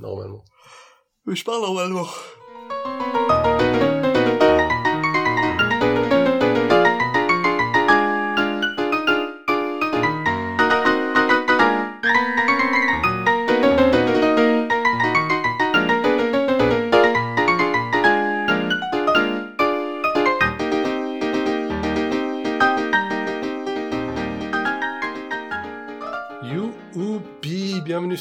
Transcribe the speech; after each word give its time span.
normalement. 0.00 0.44
Mais 1.26 1.36
je 1.36 1.44
parle 1.44 1.62
normalement. 1.62 2.08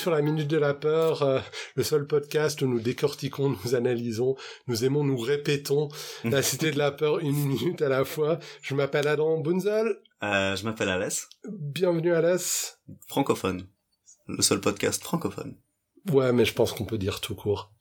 Sur 0.09 0.15
la 0.15 0.23
Minute 0.23 0.47
de 0.47 0.57
la 0.57 0.73
Peur, 0.73 1.21
euh, 1.21 1.39
le 1.75 1.83
seul 1.83 2.07
podcast 2.07 2.63
où 2.63 2.67
nous 2.67 2.79
décortiquons, 2.79 3.55
nous 3.63 3.75
analysons, 3.75 4.35
nous 4.65 4.83
aimons, 4.83 5.03
nous 5.03 5.19
répétons 5.19 5.89
la 6.23 6.41
Cité 6.41 6.71
de 6.71 6.79
la 6.79 6.91
Peur 6.91 7.19
une 7.19 7.35
minute 7.35 7.79
à 7.83 7.89
la 7.89 8.03
fois. 8.05 8.39
Je 8.63 8.73
m'appelle 8.73 9.07
Adam 9.07 9.37
Bunzel, 9.39 9.99
Euh, 10.23 10.55
je 10.55 10.63
m'appelle 10.63 10.89
Alès, 10.89 11.29
bienvenue 11.47 12.11
à 12.15 12.21
l'As. 12.21 12.79
francophone. 13.07 13.67
Le 14.27 14.41
seul 14.41 14.59
podcast 14.61 15.03
francophone. 15.03 15.55
Ouais, 16.11 16.33
mais 16.33 16.45
je 16.45 16.55
pense 16.55 16.71
qu'on 16.71 16.85
peut 16.85 16.97
dire 16.97 17.21
tout 17.21 17.35
court. 17.35 17.71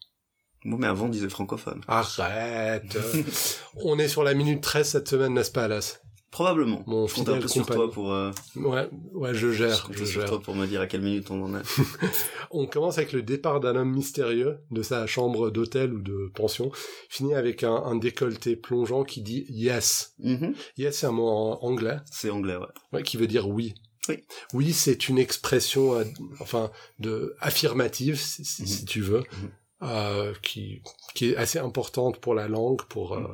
Bon, 0.67 0.77
mais 0.77 0.87
avant, 0.87 1.07
on 1.07 1.09
disait 1.09 1.31
francophone. 1.31 1.81
Arrête 1.89 2.99
On 3.77 3.99
est 3.99 4.09
sur 4.09 4.23
la 4.23 4.35
Minute 4.35 4.63
13 4.63 4.87
cette 4.87 5.09
semaine, 5.09 5.33
n'est-ce 5.33 5.51
pas, 5.53 5.65
Alas 5.65 6.03
Probablement. 6.31 6.83
Mon 6.87 7.07
je 7.07 7.15
compte 7.15 7.29
un 7.31 7.39
peu 7.41 7.49
sur 7.49 7.65
toi 7.67 7.91
pour, 7.91 8.13
euh, 8.13 8.31
Ouais, 8.55 8.89
ouais, 9.15 9.35
je 9.35 9.51
gère, 9.51 9.71
je 9.71 9.77
je 9.77 9.83
compte 9.87 9.97
sur 9.97 10.07
gère. 10.21 10.29
toi 10.29 10.41
pour 10.41 10.55
me 10.55 10.67
dire 10.67 10.81
à 10.83 10.87
quelle 10.87 11.01
minute 11.01 11.31
on 11.31 11.43
en 11.43 11.55
est. 11.59 11.63
On 12.51 12.67
commence 12.67 12.99
avec 12.99 13.13
le 13.13 13.23
départ 13.23 13.61
d'un 13.61 13.77
homme 13.77 13.91
mystérieux 13.95 14.59
de 14.71 14.83
sa 14.83 15.07
chambre 15.07 15.51
d'hôtel 15.51 15.93
ou 15.95 16.01
de 16.03 16.31
pension, 16.35 16.71
finit 17.09 17.35
avec 17.35 17.65
un, 17.65 17.75
un 17.75 17.97
décolleté 17.97 18.57
plongeant 18.57 19.05
qui 19.05 19.23
dit 19.23 19.47
yes. 19.49 20.15
Mhm. 20.19 20.55
Yes, 20.77 20.99
c'est 20.99 21.07
un 21.07 21.13
mot 21.13 21.29
en 21.29 21.59
anglais, 21.63 21.97
C'est 22.11 22.31
anglais, 22.31 22.57
ouais. 22.57 22.67
ouais, 22.93 23.03
qui 23.03 23.17
veut 23.17 23.27
dire 23.27 23.49
oui. 23.49 23.75
Oui. 24.11 24.25
Oui, 24.55 24.73
c'est 24.73 25.09
une 25.09 25.19
expression, 25.19 25.95
euh, 25.95 26.05
enfin, 26.41 26.71
de 26.99 27.35
affirmative, 27.41 28.17
si, 28.19 28.45
si- 28.45 28.63
Mhm. 28.63 28.69
si 28.69 28.85
tu 28.85 29.01
veux, 29.01 29.21
Mhm. 29.21 29.51
euh, 29.83 30.33
qui, 30.43 30.83
qui 31.15 31.31
est 31.31 31.37
assez 31.37 31.59
importante 31.59 32.19
pour 32.19 32.35
la 32.35 32.49
langue, 32.49 32.83
pour, 32.89 33.15
euh, 33.15 33.27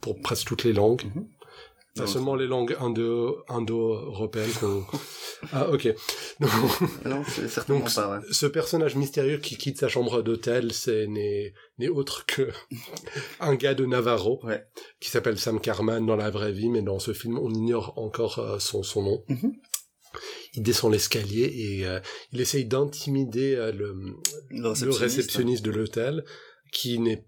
pour 0.00 0.20
presque 0.20 0.46
toutes 0.48 0.64
les 0.64 0.72
langues. 0.72 1.02
Pas 1.96 2.06
seulement 2.08 2.34
les 2.34 2.48
langues 2.48 2.76
indo, 2.80 3.44
indo-européennes. 3.48 4.50
ah, 5.52 5.70
ok. 5.70 5.94
Donc, 6.40 6.50
Non, 7.04 7.22
c'est 7.28 7.48
certainement 7.48 7.84
Donc, 7.84 7.94
pas, 7.94 8.18
ouais. 8.18 8.24
ce 8.32 8.46
personnage 8.46 8.96
mystérieux 8.96 9.38
qui 9.38 9.56
quitte 9.56 9.78
sa 9.78 9.88
chambre 9.88 10.20
d'hôtel, 10.22 10.72
c'est 10.72 11.06
n'est 11.06 11.52
n'est 11.78 11.88
autre 11.88 12.26
que 12.26 12.50
un 13.40 13.54
gars 13.54 13.74
de 13.74 13.86
Navarro 13.86 14.40
Ouais. 14.44 14.64
qui 14.98 15.08
s'appelle 15.08 15.38
Sam 15.38 15.60
Carman 15.60 16.04
dans 16.04 16.16
la 16.16 16.30
vraie 16.30 16.52
vie, 16.52 16.68
mais 16.68 16.82
dans 16.82 16.98
ce 16.98 17.12
film, 17.12 17.38
on 17.38 17.50
ignore 17.54 17.96
encore 17.96 18.40
euh, 18.40 18.58
son 18.58 18.82
son 18.82 19.02
nom. 19.02 19.24
Mhm. 19.28 19.52
Il 20.54 20.62
descend 20.62 20.92
l'escalier 20.92 21.44
et 21.54 21.86
euh, 21.86 22.00
il 22.32 22.40
essaye 22.40 22.64
d'intimider 22.64 23.54
euh, 23.54 23.70
le, 23.72 23.92
Le 24.50 24.60
le 24.60 24.68
réceptionniste. 24.70 25.00
réceptionniste 25.00 25.64
de 25.64 25.70
l'hôtel, 25.70 26.24
qui 26.72 26.98
n'est 26.98 27.24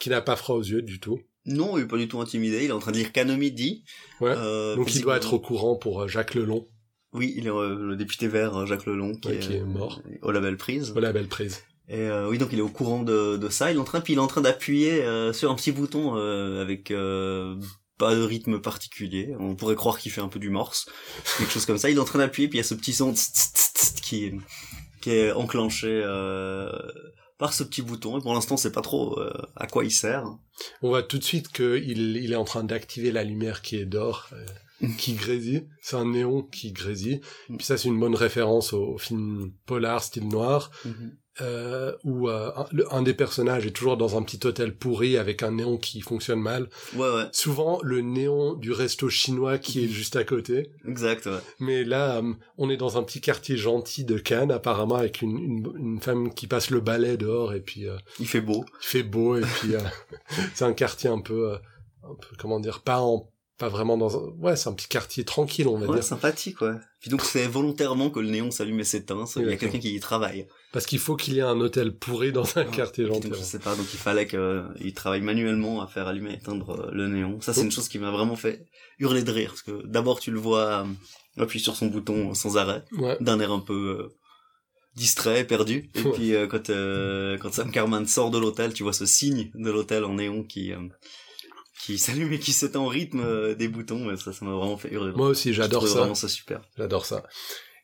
qui 0.00 0.10
n'a 0.10 0.20
pas 0.22 0.36
froid 0.36 0.56
aux 0.56 0.62
yeux 0.62 0.82
du 0.82 0.98
tout. 1.00 1.20
Non, 1.46 1.78
il 1.78 1.84
est 1.84 1.86
pas 1.86 1.96
du 1.96 2.08
tout 2.08 2.20
intimidé. 2.20 2.64
Il 2.64 2.68
est 2.68 2.72
en 2.72 2.78
train 2.78 2.92
de 2.92 2.98
lire 2.98 3.12
Canomidi. 3.12 3.84
Ouais. 4.20 4.32
Euh, 4.36 4.76
Donc 4.76 4.94
il 4.94 5.00
doit 5.02 5.16
être 5.16 5.32
au 5.34 5.40
courant 5.40 5.76
pour 5.76 6.02
euh, 6.02 6.08
Jacques 6.08 6.34
Lelon, 6.34 6.66
Oui, 7.14 7.32
il 7.36 7.46
est 7.46 7.50
euh, 7.50 7.74
le 7.76 7.96
député 7.96 8.28
vert 8.28 8.56
euh, 8.56 8.66
Jacques 8.66 8.84
Lelon 8.86 9.14
qui, 9.14 9.28
Ouais, 9.28 9.36
est, 9.36 9.38
qui 9.38 9.54
est 9.54 9.62
mort. 9.64 10.02
au 10.22 10.30
label 10.30 10.56
prise. 10.56 10.90
voilà 10.92 11.12
belle 11.12 11.28
prise. 11.28 11.62
Et 11.88 12.00
euh, 12.00 12.28
oui, 12.28 12.36
donc 12.36 12.50
il 12.52 12.58
est 12.58 12.62
au 12.62 12.68
courant 12.68 13.02
de, 13.02 13.38
de 13.38 13.48
ça. 13.48 13.70
Il 13.70 13.76
est 13.76 13.80
en 13.80 13.84
train, 13.84 14.02
puis 14.02 14.12
il 14.12 14.16
est 14.16 14.20
en 14.20 14.26
train 14.26 14.42
d'appuyer 14.42 15.02
euh, 15.04 15.32
sur 15.32 15.50
un 15.50 15.54
petit 15.54 15.72
bouton 15.72 16.16
euh, 16.16 16.60
avec 16.60 16.90
euh, 16.90 17.56
pas 17.96 18.14
de 18.14 18.20
rythme 18.22 18.60
particulier. 18.60 19.34
On 19.40 19.56
pourrait 19.56 19.74
croire 19.74 19.98
qu'il 19.98 20.12
fait 20.12 20.20
un 20.20 20.28
peu 20.28 20.38
du 20.38 20.50
morse, 20.50 20.86
quelque 21.38 21.50
chose 21.50 21.64
comme 21.64 21.78
ça. 21.78 21.88
Il 21.88 21.96
est 21.96 22.00
en 22.00 22.04
train 22.04 22.18
d'appuyer, 22.18 22.48
puis 22.48 22.58
il 22.58 22.60
y 22.60 22.64
a 22.64 22.68
ce 22.68 22.74
petit 22.74 22.92
son 22.92 23.14
tss, 23.14 23.32
tss, 23.32 23.72
tss, 23.74 24.00
qui 24.02 24.32
qui 25.00 25.12
est 25.12 25.32
enclenché 25.32 25.86
euh, 26.04 26.68
par 27.38 27.54
ce 27.54 27.62
petit 27.62 27.82
bouton. 27.82 28.18
Et 28.18 28.22
pour 28.22 28.34
l'instant, 28.34 28.56
c'est 28.56 28.72
pas 28.72 28.82
trop 28.82 29.18
euh, 29.18 29.32
à 29.56 29.66
quoi 29.66 29.84
il 29.84 29.90
sert. 29.90 30.24
On 30.82 30.88
voit 30.88 31.02
tout 31.02 31.18
de 31.18 31.24
suite 31.24 31.48
qu'il 31.48 32.16
il 32.16 32.32
est 32.32 32.36
en 32.36 32.44
train 32.44 32.64
d'activer 32.64 33.12
la 33.12 33.24
lumière 33.24 33.62
qui 33.62 33.76
est 33.76 33.86
d'or, 33.86 34.28
euh, 34.32 34.86
qui 34.98 35.14
grésille. 35.14 35.68
C'est 35.80 35.96
un 35.96 36.06
néon 36.06 36.42
qui 36.42 36.72
grésille. 36.72 37.20
Puis 37.56 37.64
ça, 37.64 37.78
c'est 37.78 37.88
une 37.88 38.00
bonne 38.00 38.16
référence 38.16 38.72
au, 38.72 38.94
au 38.94 38.98
film 38.98 39.52
polar 39.66 40.02
style 40.02 40.28
noir, 40.28 40.70
euh, 41.40 41.92
où 42.04 42.28
euh, 42.28 42.50
un, 42.56 42.66
le- 42.72 42.92
un 42.92 43.02
des 43.02 43.14
personnages 43.14 43.66
est 43.66 43.70
toujours 43.70 43.96
dans 43.96 44.16
un 44.18 44.22
petit 44.22 44.44
hôtel 44.46 44.74
pourri 44.76 45.16
avec 45.16 45.42
un 45.42 45.52
néon 45.52 45.76
qui 45.76 46.00
fonctionne 46.00 46.40
mal. 46.40 46.68
Ouais, 46.96 47.08
ouais, 47.14 47.24
Souvent, 47.32 47.78
le 47.82 48.00
néon 48.00 48.54
du 48.54 48.72
resto 48.72 49.08
chinois 49.08 49.58
qui 49.58 49.84
est 49.84 49.88
juste 49.88 50.16
à 50.16 50.24
côté. 50.24 50.70
exact. 50.86 51.26
Ouais. 51.26 51.38
Mais 51.60 51.84
là, 51.84 52.16
euh, 52.18 52.32
on 52.56 52.70
est 52.70 52.76
dans 52.76 52.98
un 52.98 53.02
petit 53.02 53.20
quartier 53.20 53.56
gentil 53.56 54.04
de 54.04 54.18
Cannes, 54.18 54.50
apparemment, 54.50 54.96
avec 54.96 55.22
une, 55.22 55.38
une, 55.38 55.72
une 55.78 56.00
femme 56.00 56.32
qui 56.34 56.46
passe 56.46 56.70
le 56.70 56.80
balai 56.80 57.16
dehors, 57.16 57.54
et 57.54 57.60
puis... 57.60 57.86
euh, 57.88 57.96
Il 58.20 58.26
fait 58.26 58.40
beau. 58.40 58.64
il 58.82 58.86
fait 58.86 59.02
beau 59.02 59.36
et 59.36 59.42
puis 59.42 59.74
euh, 59.74 59.80
c'est 60.54 60.64
un 60.64 60.72
quartier 60.72 61.10
un 61.10 61.20
peu, 61.20 61.52
euh, 61.52 61.56
un 62.04 62.14
peu 62.14 62.36
comment 62.38 62.60
dire, 62.60 62.80
pas 62.80 63.00
en, 63.00 63.28
pas 63.58 63.68
vraiment 63.68 63.96
dans 63.98 64.16
un, 64.16 64.30
ouais, 64.38 64.54
c'est 64.56 64.68
un 64.68 64.72
petit 64.72 64.86
quartier 64.88 65.24
tranquille, 65.24 65.66
on 65.68 65.76
va 65.78 65.86
Ouais, 65.88 65.94
dire, 65.94 66.04
sympathique, 66.04 66.60
ouais. 66.60 66.74
Puis 67.00 67.10
donc 67.10 67.22
c'est 67.22 67.46
volontairement 67.46 68.08
que 68.10 68.20
le 68.20 68.28
néon 68.28 68.50
s'allume 68.50 68.78
et 68.80 68.84
s'éteint. 68.84 69.24
Il 69.36 69.46
y 69.46 69.52
a 69.52 69.56
quelqu'un 69.56 69.78
qui 69.80 69.94
y 69.94 70.00
travaille. 70.00 70.46
parce 70.72 70.86
qu'il 70.86 70.98
faut 71.00 71.16
qu'il 71.16 71.34
y 71.34 71.38
ait 71.38 71.42
un 71.42 71.60
hôtel 71.60 71.92
pourri 71.96 72.30
dans 72.32 72.44
un 72.56 72.64
quartier 72.64 73.04
Puis 73.04 73.12
gentil. 73.14 73.28
donc, 73.30 73.38
je 73.38 73.42
sais 73.42 73.58
pas, 73.58 73.74
donc 73.74 73.86
il 73.92 73.98
fallait 73.98 74.26
qu'il 74.28 74.94
travaille 74.94 75.20
manuellement 75.22 75.82
à 75.82 75.86
faire 75.88 76.06
allumer 76.06 76.30
et 76.32 76.34
éteindre 76.34 76.70
euh, 76.70 76.90
le 76.92 77.08
néon. 77.08 77.40
Ça, 77.40 77.52
c'est 77.52 77.60
Oh. 77.60 77.64
une 77.64 77.72
chose 77.72 77.88
qui 77.88 77.98
m'a 77.98 78.10
vraiment 78.12 78.36
fait 78.36 78.64
hurler 79.00 79.22
de 79.24 79.30
rire, 79.32 79.50
parce 79.50 79.62
que 79.62 79.84
d'abord, 79.86 80.20
tu 80.20 80.30
le 80.30 80.38
vois 80.38 80.84
euh, 80.86 81.42
appuyer 81.42 81.62
sur 81.62 81.74
son 81.76 81.86
bouton 81.86 82.34
sans 82.34 82.56
arrêt, 82.58 82.84
Ouais, 82.92 83.16
d'un 83.20 83.40
air 83.40 83.50
un 83.52 83.60
peu 83.60 83.98
euh, 84.00 84.08
distrait, 84.96 85.44
perdu. 85.44 85.90
Et 85.94 86.02
Ouais. 86.02 86.12
puis, 86.12 86.34
euh, 86.34 86.46
quand, 86.46 86.70
euh, 86.70 87.38
quand 87.38 87.52
Sam 87.52 87.70
Carman 87.70 88.06
sort 88.06 88.30
de 88.30 88.38
l'hôtel, 88.38 88.72
tu 88.72 88.82
vois 88.82 88.92
ce 88.92 89.06
signe 89.06 89.50
de 89.54 89.70
l'hôtel 89.70 90.04
en 90.04 90.14
néon 90.14 90.42
qui... 90.44 90.72
qui 91.88 91.98
s'allume 91.98 92.34
et 92.34 92.38
qui 92.38 92.52
s'éteint 92.52 92.80
au 92.80 92.86
rythme 92.86 93.20
euh, 93.20 93.54
des 93.54 93.66
boutons, 93.66 94.14
ça, 94.18 94.34
ça 94.34 94.44
m'a 94.44 94.52
vraiment 94.52 94.76
fait 94.76 94.92
hurler. 94.92 95.12
moi 95.16 95.28
aussi, 95.28 95.54
j'adore 95.54 95.88
ça, 95.88 96.00
vraiment 96.00 96.14
ça 96.14 96.28
super. 96.28 96.60
j'adore 96.76 97.06
ça. 97.06 97.22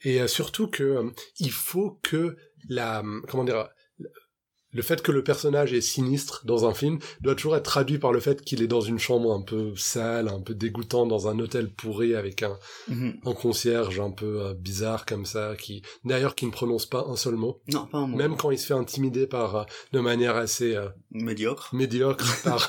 Et 0.03 0.21
euh, 0.21 0.27
surtout 0.27 0.69
que 0.69 0.83
euh, 0.83 1.11
il 1.39 1.51
faut 1.51 1.99
que 2.03 2.37
la, 2.69 3.03
comment 3.29 3.45
dire, 3.45 3.67
le 4.75 4.83
fait 4.83 5.01
que 5.01 5.13
le 5.13 5.25
personnage 5.25 5.73
est 5.73 5.81
sinistre 5.81 6.43
dans 6.45 6.67
un 6.69 6.75
film 6.75 6.99
doit 7.23 7.35
toujours 7.35 7.57
être 7.57 7.65
traduit 7.65 7.99
par 7.99 8.13
le 8.13 8.21
fait 8.21 8.43
qu'il 8.43 8.63
est 8.63 8.67
dans 8.67 8.81
une 8.83 8.99
chambre 8.99 9.33
un 9.33 9.41
peu 9.41 9.73
sale, 9.77 10.29
un 10.29 10.41
peu 10.41 10.55
dégoûtant, 10.55 11.07
dans 11.07 11.29
un 11.29 11.39
hôtel 11.39 11.71
pourri 11.71 12.15
avec 12.15 12.43
un, 12.43 12.59
Mhm. 12.89 13.15
un 13.25 13.33
concierge 13.33 13.99
un 14.01 14.11
peu 14.11 14.43
euh, 14.43 14.55
bizarre 14.55 15.07
comme 15.07 15.25
ça, 15.25 15.55
qui 15.59 15.83
d'ailleurs 16.05 16.35
qui 16.35 16.45
ne 16.47 16.51
prononce 16.51 16.87
pas 16.87 17.07
un 17.09 17.17
seul 17.17 17.35
mot, 17.37 17.61
Non, 17.73 17.87
pas 17.87 17.99
un 17.99 18.07
mot. 18.09 18.17
même 18.17 18.37
quand 18.37 18.51
il 18.51 18.59
se 18.59 18.67
fait 18.67 18.75
intimider 18.75 19.27
par 19.27 19.57
euh, 19.57 19.65
de 19.93 20.01
manière 20.01 20.37
assez 20.37 20.75
euh, 20.77 20.89
Médiocre. 21.13 21.75
médiocre 21.75 22.27
par 22.45 22.69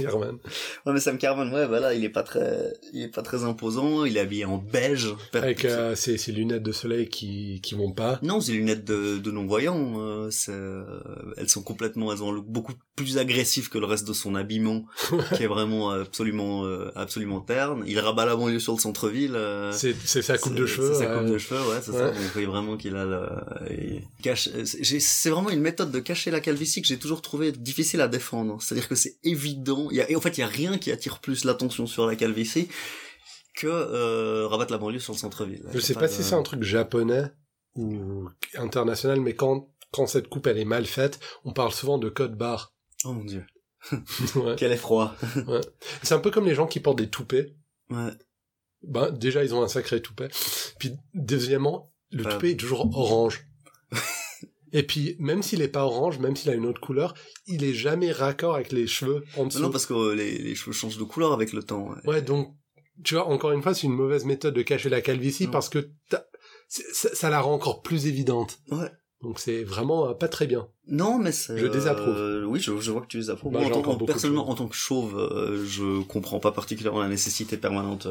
Herman. 0.00 0.38
Ouais, 0.86 0.92
mais 0.92 1.00
Sam 1.00 1.18
Carman, 1.18 1.52
ouais, 1.52 1.66
voilà, 1.66 1.94
il 1.94 2.04
est 2.04 2.08
pas 2.10 2.22
très, 2.22 2.72
il 2.92 3.02
est 3.02 3.08
pas 3.08 3.22
très 3.22 3.44
imposant. 3.44 4.04
Il 4.04 4.16
est 4.16 4.20
habillé 4.20 4.44
en 4.44 4.58
beige. 4.58 5.14
avec 5.32 5.64
euh, 5.64 5.94
ses, 5.94 6.16
ses 6.18 6.32
lunettes 6.32 6.62
de 6.62 6.72
soleil 6.72 7.08
qui 7.08 7.60
qui 7.62 7.74
vont 7.74 7.92
pas. 7.92 8.18
Non, 8.22 8.40
c'est 8.40 8.52
lunettes 8.52 8.84
de, 8.84 9.18
de 9.18 9.30
non-voyants. 9.30 10.00
euh, 10.00 10.28
c'est, 10.30 10.52
euh, 10.52 10.99
elles 11.36 11.48
sont 11.48 11.62
complètement, 11.62 12.12
elles 12.12 12.22
ont 12.22 12.30
un 12.30 12.34
look 12.34 12.46
beaucoup 12.46 12.74
plus 12.96 13.18
agressif 13.18 13.68
que 13.68 13.78
le 13.78 13.86
reste 13.86 14.06
de 14.06 14.12
son 14.12 14.34
habillement, 14.34 14.84
qui 15.36 15.42
est 15.42 15.46
vraiment 15.46 15.92
euh, 15.92 16.02
absolument, 16.02 16.64
euh, 16.64 16.90
absolument 16.94 17.40
terne. 17.40 17.82
Il 17.86 17.98
rabat 17.98 18.26
la 18.26 18.36
banlieue 18.36 18.58
sur 18.60 18.74
le 18.74 18.78
centre-ville. 18.80 19.34
euh, 19.34 19.72
C'est 19.72 19.94
sa 20.22 20.38
coupe 20.38 20.54
de 20.54 20.66
cheveux. 20.66 20.92
C'est 20.92 21.04
sa 21.04 21.06
coupe 21.06 21.26
euh, 21.26 21.32
de 21.32 21.38
cheveux, 21.38 21.60
ouais, 21.68 21.78
c'est 21.82 21.90
ouais. 21.92 21.98
ça. 21.98 22.12
On 22.14 22.38
voit 22.40 22.46
vraiment 22.46 22.76
qu'il 22.76 22.96
a 22.96 23.04
le, 23.04 23.28
il 23.70 24.02
cache, 24.22 24.48
c'est 24.64 25.30
vraiment 25.30 25.50
une 25.50 25.60
méthode 25.60 25.90
de 25.90 25.98
cacher 26.00 26.30
la 26.30 26.40
calvitie 26.40 26.82
que 26.82 26.88
j'ai 26.88 26.98
toujours 26.98 27.22
trouvé 27.22 27.52
difficile 27.52 28.00
à 28.00 28.08
défendre. 28.08 28.60
C'est-à-dire 28.60 28.88
que 28.88 28.94
c'est 28.94 29.16
évident. 29.24 29.88
Il 29.90 29.96
y 29.96 30.00
a, 30.00 30.10
et 30.10 30.16
en 30.16 30.20
fait, 30.20 30.36
il 30.38 30.40
y 30.40 30.44
a 30.44 30.48
rien 30.48 30.78
qui 30.78 30.90
attire 30.92 31.20
plus 31.20 31.44
l'attention 31.44 31.86
sur 31.86 32.06
la 32.06 32.16
calvitie 32.16 32.68
que 33.56 33.66
euh, 33.66 34.46
rabattre 34.46 34.72
la 34.72 34.78
banlieue 34.78 34.98
sur 35.00 35.12
le 35.12 35.18
centre-ville. 35.18 35.62
Je 35.72 35.80
sais 35.80 35.94
pas 35.94 36.08
si 36.08 36.22
c'est 36.22 36.34
un 36.34 36.42
truc 36.42 36.62
japonais 36.62 37.24
ou 37.76 38.28
international, 38.56 39.20
mais 39.20 39.34
quand 39.34 39.68
quand 39.92 40.06
cette 40.06 40.28
coupe 40.28 40.46
elle 40.46 40.58
est 40.58 40.64
mal 40.64 40.86
faite, 40.86 41.20
on 41.44 41.52
parle 41.52 41.72
souvent 41.72 41.98
de 41.98 42.08
code 42.08 42.36
barre. 42.36 42.74
Oh 43.04 43.12
mon 43.12 43.24
dieu. 43.24 43.44
Ouais. 44.34 44.54
Quel 44.58 44.72
effroi. 44.72 45.16
C'est 46.02 46.14
un 46.14 46.18
peu 46.18 46.30
comme 46.30 46.46
les 46.46 46.54
gens 46.54 46.66
qui 46.66 46.80
portent 46.80 46.98
des 46.98 47.08
toupets. 47.10 47.54
Ouais. 47.90 48.10
Ben 48.82 49.10
déjà 49.10 49.42
ils 49.44 49.54
ont 49.54 49.62
un 49.62 49.68
sacré 49.68 50.00
toupet. 50.02 50.28
Puis 50.78 50.92
deuxièmement, 51.14 51.92
le 52.10 52.24
Ouais. 52.24 52.32
toupet 52.32 52.50
est 52.52 52.56
toujours 52.56 52.94
orange. 52.96 53.46
Et 54.72 54.84
puis 54.84 55.16
même 55.18 55.42
s'il 55.42 55.62
est 55.62 55.68
pas 55.68 55.84
orange, 55.84 56.18
même 56.20 56.36
s'il 56.36 56.50
a 56.50 56.54
une 56.54 56.64
autre 56.66 56.80
couleur, 56.80 57.14
il 57.46 57.64
est 57.64 57.74
jamais 57.74 58.12
raccord 58.12 58.54
avec 58.54 58.70
les 58.70 58.86
cheveux 58.86 59.24
en 59.36 59.46
dessous. 59.46 59.58
Non, 59.60 59.70
parce 59.70 59.84
que 59.86 59.94
euh, 59.94 60.14
les, 60.14 60.38
les 60.38 60.54
cheveux 60.54 60.72
changent 60.72 60.96
de 60.98 61.02
couleur 61.04 61.32
avec 61.32 61.52
le 61.52 61.62
temps. 61.64 61.92
ouais. 62.04 62.22
Donc, 62.22 62.54
tu 63.02 63.14
vois, 63.14 63.26
encore 63.26 63.50
une 63.50 63.62
fois, 63.62 63.74
c'est 63.74 63.88
une 63.88 63.94
mauvaise 63.94 64.24
méthode 64.26 64.54
de 64.54 64.62
cacher 64.62 64.88
la 64.88 65.00
calvitie 65.00 65.46
Non. 65.46 65.50
parce 65.50 65.68
que 65.68 65.90
ça, 66.68 67.12
ça 67.14 67.30
la 67.30 67.40
rend 67.40 67.54
encore 67.54 67.82
plus 67.82 68.06
évidente. 68.06 68.60
Ouais. 68.70 68.90
Donc 69.22 69.38
c'est 69.38 69.64
vraiment 69.64 70.08
euh, 70.08 70.14
pas 70.14 70.28
très 70.28 70.46
bien. 70.46 70.68
Non, 70.86 71.18
mais 71.18 71.30
c'est. 71.32 71.58
Je 71.58 71.66
désapprouve. 71.66 72.16
euh, 72.16 72.44
oui, 72.46 72.58
je, 72.58 72.78
je 72.78 72.90
vois 72.90 73.02
que 73.02 73.06
tu 73.06 73.18
désapprouves. 73.18 73.52
Bah, 73.52 73.60
en 73.60 73.68
tant- 73.82 73.96
de 73.96 74.04
personnellement, 74.06 74.48
en 74.48 74.54
tant 74.54 74.66
que 74.66 74.74
chauve, 74.74 75.18
euh, 75.18 75.64
je 75.66 76.02
comprends 76.04 76.40
pas 76.40 76.52
particulièrement 76.52 77.00
la 77.00 77.08
nécessité 77.08 77.56
permanente 77.58 78.08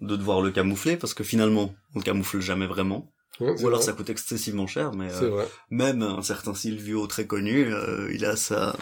de 0.00 0.16
devoir 0.16 0.40
le 0.40 0.50
camoufler 0.50 0.96
parce 0.96 1.14
que 1.14 1.22
finalement, 1.22 1.72
on 1.94 2.00
le 2.00 2.04
camoufle 2.04 2.40
jamais 2.40 2.66
vraiment. 2.66 3.12
Ouais, 3.40 3.50
Ou 3.62 3.68
alors 3.68 3.78
vrai. 3.78 3.86
ça 3.86 3.92
coûte 3.92 4.10
excessivement 4.10 4.66
cher, 4.66 4.92
mais 4.94 5.12
euh, 5.14 5.28
vrai. 5.30 5.48
même 5.70 6.02
un 6.02 6.22
certain 6.22 6.54
Silvio 6.54 7.06
très 7.06 7.28
connu, 7.28 7.72
euh, 7.72 8.12
il 8.12 8.24
a 8.24 8.34
sa, 8.34 8.76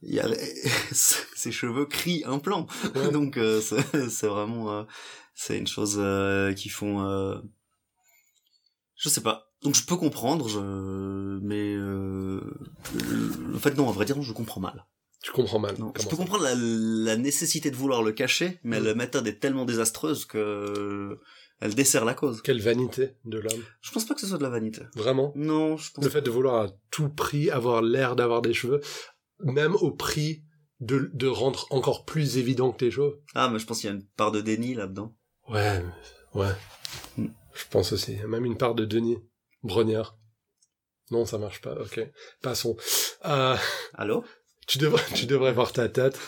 il 0.00 0.18
a 0.18 0.28
ses 0.92 1.52
cheveux 1.52 1.84
crient 1.84 2.24
un 2.24 2.38
plan. 2.38 2.66
Ouais. 2.94 3.10
Donc 3.12 3.36
euh, 3.36 3.60
c'est 3.60 4.08
c'est 4.08 4.28
vraiment, 4.28 4.72
euh, 4.72 4.84
c'est 5.34 5.58
une 5.58 5.66
chose 5.66 5.96
euh, 5.98 6.54
qui 6.54 6.70
font, 6.70 7.02
euh, 7.06 7.36
je 8.96 9.10
sais 9.10 9.20
pas. 9.20 9.45
Donc 9.62 9.74
je 9.74 9.84
peux 9.84 9.96
comprendre, 9.96 10.48
je, 10.48 10.58
mais 11.42 11.74
euh, 11.74 12.40
en 13.54 13.58
fait 13.58 13.74
non, 13.76 13.88
à 13.88 13.92
vrai 13.92 14.04
dire, 14.04 14.20
je 14.20 14.32
comprends 14.32 14.60
mal. 14.60 14.86
Tu 15.22 15.32
comprends 15.32 15.58
mal. 15.58 15.74
Non, 15.78 15.92
je 15.96 16.02
peux 16.04 16.10
ça 16.10 16.16
comprendre 16.16 16.44
la, 16.44 16.54
la 16.54 17.16
nécessité 17.16 17.70
de 17.70 17.76
vouloir 17.76 18.02
le 18.02 18.12
cacher, 18.12 18.60
mais 18.62 18.80
Mm. 18.80 18.84
la 18.84 18.94
méthode 18.94 19.26
est 19.26 19.40
tellement 19.40 19.64
désastreuse 19.64 20.24
que 20.24 21.18
elle 21.60 21.74
dessert 21.74 22.04
la 22.04 22.14
cause. 22.14 22.42
Quelle 22.42 22.60
vanité 22.60 23.12
de 23.24 23.38
l'homme. 23.38 23.62
Je 23.80 23.90
pense 23.90 24.04
pas 24.04 24.14
que 24.14 24.20
ce 24.20 24.26
soit 24.26 24.38
de 24.38 24.42
la 24.42 24.50
vanité. 24.50 24.82
Vraiment? 24.94 25.32
Non, 25.34 25.76
je 25.78 25.90
pense 25.90 26.04
Le 26.04 26.10
fait 26.10 26.20
de 26.20 26.30
vouloir 26.30 26.66
à 26.66 26.68
tout 26.90 27.08
prix 27.08 27.50
avoir 27.50 27.80
l'air 27.82 28.14
d'avoir 28.14 28.42
des 28.42 28.52
cheveux, 28.52 28.80
même 29.40 29.74
au 29.76 29.90
prix 29.90 30.42
de, 30.80 31.10
de 31.14 31.26
rendre 31.26 31.66
encore 31.70 32.04
plus 32.04 32.36
évident 32.36 32.70
que 32.72 32.78
tes 32.78 32.90
cheveux. 32.90 33.22
Ah, 33.34 33.48
mais 33.48 33.58
je 33.58 33.64
pense 33.66 33.80
qu'il 33.80 33.88
y 33.88 33.92
a 33.92 33.96
une 33.96 34.04
part 34.16 34.30
de 34.32 34.42
déni 34.42 34.74
là-dedans. 34.74 35.16
Ouais, 35.48 35.82
ouais. 36.34 36.52
Hmm. 37.16 37.28
Je 37.54 37.64
pense 37.70 37.92
aussi. 37.92 38.16
Même 38.28 38.44
une 38.44 38.58
part 38.58 38.74
de 38.74 38.84
Denis 38.84 39.16
Brognard. 39.66 40.16
Non, 41.10 41.24
ça 41.26 41.38
marche 41.38 41.60
pas. 41.60 41.74
Ok. 41.80 42.00
Passons. 42.42 42.76
Euh, 43.26 43.56
Allô? 43.94 44.24
tu 44.66 44.78
devrais, 44.78 45.02
tu 45.14 45.26
devrais 45.26 45.52
voir 45.52 45.72
ta 45.72 45.88
tête. 45.88 46.18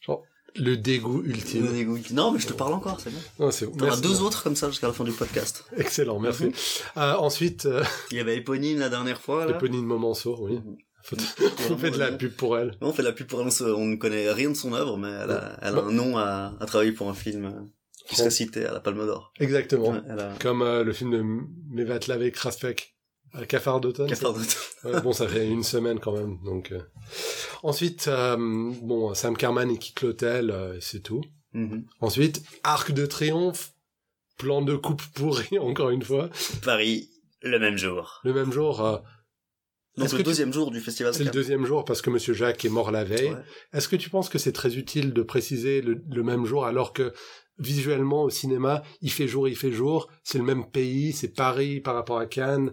Genre, 0.00 0.22
le 0.56 0.76
dégoût 0.76 1.20
Le 1.22 1.30
ultime. 1.30 1.70
dégoût. 1.72 1.98
Non, 2.12 2.32
mais 2.32 2.40
je 2.40 2.48
te 2.48 2.52
parle 2.52 2.72
encore, 2.72 2.98
c'est 3.00 3.10
bon. 3.10 3.20
Non, 3.38 3.50
c'est 3.52 3.66
T'en 3.70 3.78
as 3.84 3.88
merci. 3.88 4.02
deux 4.02 4.22
autres 4.22 4.42
comme 4.42 4.56
ça 4.56 4.68
jusqu'à 4.70 4.88
la 4.88 4.92
fin 4.92 5.04
du 5.04 5.12
podcast. 5.12 5.64
Excellent, 5.76 6.18
merci. 6.18 6.46
Mhm. 6.46 6.52
Euh, 6.96 7.14
ensuite, 7.14 7.66
euh, 7.66 7.84
Il 8.10 8.16
y 8.16 8.20
avait 8.20 8.36
Éponine 8.36 8.78
la 8.80 8.88
dernière 8.88 9.20
fois, 9.20 9.46
là. 9.46 9.54
Éponine 9.54 9.84
Momenceau, 9.84 10.36
oui. 10.40 10.54
Mhm. 10.54 10.76
Faut- 11.04 11.16
On 11.70 11.76
fait 11.78 11.90
de 11.92 11.98
la 11.98 12.10
pub 12.10 12.32
pour 12.34 12.58
elle. 12.58 12.76
On 12.80 12.92
fait 12.92 13.02
de 13.02 13.06
la 13.08 13.12
pub 13.12 13.28
pour 13.28 13.40
elle, 13.40 13.46
on 13.46 13.50
se- 13.50 13.62
on 13.62 13.84
ne 13.84 13.94
connaît 13.96 14.32
rien 14.32 14.50
de 14.50 14.54
son 14.56 14.72
œuvre, 14.72 14.96
mais 14.96 15.08
elle 15.10 15.30
a, 15.30 15.56
elle 15.62 15.68
a 15.68 15.72
Bah. 15.82 15.84
un 15.86 15.92
nom 15.92 16.18
à, 16.18 16.54
à 16.58 16.66
travailler 16.66 16.90
pour 16.90 17.08
un 17.08 17.14
film 17.14 17.70
qui 18.06 18.16
serait 18.16 18.30
cité 18.30 18.64
à 18.66 18.72
la 18.72 18.80
Palme 18.80 19.06
d'Or. 19.06 19.32
Exactement. 19.40 19.90
Ouais. 19.90 20.00
Comme 20.40 20.62
euh, 20.62 20.84
le 20.84 20.92
film 20.92 21.10
de 21.10 21.24
Mevatlav 21.70 22.22
et 22.22 22.30
Kraspek. 22.30 22.94
Euh, 23.34 23.44
Cafard 23.44 23.80
d'automne. 23.80 24.08
Cafard 24.08 24.34
d'automne. 24.34 24.94
Ouais, 24.94 25.00
bon, 25.00 25.12
ça 25.12 25.26
fait 25.28 25.46
une 25.46 25.64
semaine 25.64 25.98
quand 25.98 26.12
même. 26.12 26.38
Donc, 26.44 26.72
euh. 26.72 26.80
Ensuite, 27.62 28.06
euh, 28.08 28.36
bon, 28.82 29.14
Sam 29.14 29.36
Carman, 29.36 29.70
il 29.70 29.78
quitte 29.78 30.02
l'hôtel, 30.02 30.50
euh, 30.50 30.78
c'est 30.80 31.00
tout. 31.00 31.22
Mhm. 31.52 31.84
Ensuite, 32.00 32.42
Arc 32.62 32.92
de 32.92 33.06
Triomphe, 33.06 33.72
plan 34.38 34.62
de 34.62 34.76
coupe 34.76 35.02
pourri, 35.14 35.58
encore 35.58 35.90
une 35.90 36.02
fois. 36.02 36.30
Paris, 36.62 37.10
le 37.42 37.58
même 37.58 37.76
jour. 37.76 38.20
Le 38.24 38.32
même 38.32 38.52
jour, 38.52 38.84
euh, 38.84 38.98
Donc 39.96 40.12
le 40.12 40.18
tu- 40.18 40.24
deuxième 40.24 40.52
jour 40.52 40.70
du 40.70 40.80
festival. 40.80 41.14
c'est 41.14 41.24
le 41.24 41.30
deuxième 41.30 41.64
jour 41.64 41.84
parce 41.84 42.02
que 42.02 42.10
Monsieur 42.10 42.34
Jacques 42.34 42.64
est 42.64 42.68
mort 42.68 42.90
la 42.90 43.04
veille. 43.04 43.30
Ouais. 43.30 43.40
Est-ce 43.72 43.88
que 43.88 43.96
tu 43.96 44.10
penses 44.10 44.28
que 44.28 44.38
c'est 44.38 44.52
très 44.52 44.76
utile 44.76 45.12
de 45.14 45.22
préciser 45.22 45.80
le, 45.80 46.02
le 46.10 46.22
même 46.22 46.44
jour 46.44 46.66
alors 46.66 46.92
que 46.92 47.12
visuellement 47.58 48.24
au 48.24 48.30
cinéma, 48.30 48.82
il 49.00 49.10
fait 49.10 49.26
jour, 49.28 49.48
il 49.48 49.56
fait 49.56 49.72
jour, 49.72 50.10
c'est 50.22 50.38
le 50.38 50.44
même 50.44 50.70
pays, 50.70 51.12
c'est 51.14 51.28
Paris 51.34 51.80
par 51.80 51.94
rapport 51.94 52.18
à 52.18 52.26
Cannes. 52.26 52.72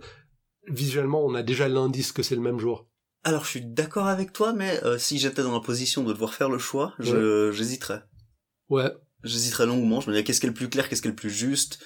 Visuellement, 0.67 1.25
on 1.25 1.35
a 1.35 1.43
déjà 1.43 1.67
l'indice 1.67 2.11
que 2.11 2.23
c'est 2.23 2.35
le 2.35 2.41
même 2.41 2.59
jour. 2.59 2.87
Alors 3.25 3.45
je 3.45 3.49
suis 3.51 3.65
d'accord 3.65 4.07
avec 4.07 4.33
toi, 4.33 4.51
mais 4.53 4.83
euh, 4.83 4.97
si 4.97 5.17
j'étais 5.17 5.43
dans 5.43 5.53
la 5.53 5.61
position 5.61 6.03
de 6.03 6.11
devoir 6.11 6.33
faire 6.33 6.49
le 6.49 6.57
choix, 6.57 6.93
je 6.99 7.51
j'hésiterais. 7.53 8.01
Ouais, 8.69 8.91
J'hésiterais 9.23 9.65
longuement. 9.65 10.01
Je 10.01 10.07
me 10.09 10.13
disais 10.13 10.25
qu'est-ce 10.25 10.41
qui 10.41 10.47
est 10.47 10.49
le 10.49 10.53
plus 10.55 10.67
clair, 10.69 10.89
qu'est-ce 10.89 11.01
qui 11.01 11.07
est 11.07 11.11
le 11.11 11.15
plus 11.15 11.29
juste? 11.29 11.79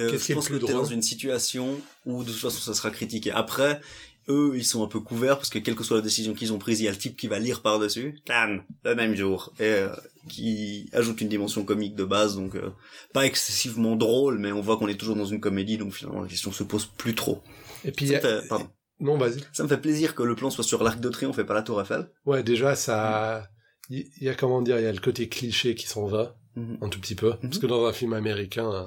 Euh, 0.00 0.10
Qu'est-ce 0.10 0.22
qui 0.24 0.28
je 0.28 0.32
est 0.32 0.34
le 0.36 0.40
pense 0.40 0.48
que 0.48 0.66
t'es 0.66 0.72
dans 0.72 0.84
une 0.84 1.02
situation 1.02 1.78
où 2.06 2.22
de 2.24 2.30
toute 2.30 2.40
façon 2.40 2.60
ça 2.60 2.72
sera 2.72 2.90
critiqué. 2.90 3.30
Après, 3.32 3.80
eux, 4.28 4.52
ils 4.56 4.64
sont 4.64 4.84
un 4.84 4.88
peu 4.88 5.00
couverts 5.00 5.36
parce 5.36 5.50
que 5.50 5.58
quelle 5.58 5.74
que 5.74 5.84
soit 5.84 5.96
la 5.96 6.02
décision 6.02 6.34
qu'ils 6.34 6.52
ont 6.52 6.58
prise, 6.58 6.80
il 6.80 6.84
y 6.84 6.88
a 6.88 6.90
le 6.92 6.96
type 6.98 7.16
qui 7.16 7.26
va 7.28 7.38
lire 7.38 7.62
par-dessus. 7.62 8.20
Tam, 8.24 8.62
le 8.84 8.94
même 8.94 9.14
jour. 9.14 9.52
Et 9.58 9.64
euh, 9.64 9.88
qui 10.28 10.88
ajoute 10.92 11.20
une 11.20 11.28
dimension 11.28 11.64
comique 11.64 11.94
de 11.94 12.04
base, 12.04 12.36
donc 12.36 12.54
euh, 12.54 12.70
pas 13.14 13.24
excessivement 13.26 13.96
drôle, 13.96 14.38
mais 14.38 14.52
on 14.52 14.60
voit 14.60 14.76
qu'on 14.76 14.88
est 14.88 14.96
toujours 14.98 15.16
dans 15.16 15.24
une 15.24 15.40
comédie, 15.40 15.78
donc 15.78 15.92
finalement 15.94 16.22
la 16.22 16.28
question 16.28 16.52
se 16.52 16.62
pose 16.64 16.86
plus 16.86 17.14
trop. 17.14 17.42
et 17.84 17.92
puis... 17.92 18.14
A- 18.14 18.20
fait, 18.20 18.46
pardon. 18.48 18.68
Non, 19.00 19.16
vas-y. 19.16 19.40
Ça 19.52 19.62
me 19.62 19.68
fait 19.68 19.78
plaisir 19.80 20.14
que 20.16 20.22
le 20.24 20.34
plan 20.34 20.50
soit 20.50 20.64
sur 20.64 20.82
l'Arc 20.82 20.98
de 21.00 21.08
Triomphe 21.08 21.38
et 21.38 21.44
pas 21.44 21.54
la 21.54 21.62
Tour 21.62 21.80
Eiffel. 21.80 22.10
Ouais, 22.26 22.42
déjà, 22.42 22.74
ça... 22.74 23.48
Il 23.90 24.04
y 24.20 24.28
a, 24.28 24.34
comment 24.34 24.60
dire, 24.60 24.78
il 24.78 24.82
y 24.82 24.86
a 24.86 24.92
le 24.92 24.98
côté 25.00 25.28
cliché 25.28 25.74
qui 25.74 25.86
s'en 25.86 26.06
va, 26.06 26.36
Mhm. 26.56 26.78
un 26.82 26.88
tout 26.88 27.00
petit 27.00 27.14
peu. 27.14 27.34
Parce 27.40 27.58
que 27.58 27.66
dans 27.66 27.86
un 27.86 27.92
film 27.92 28.12
américain, 28.12 28.84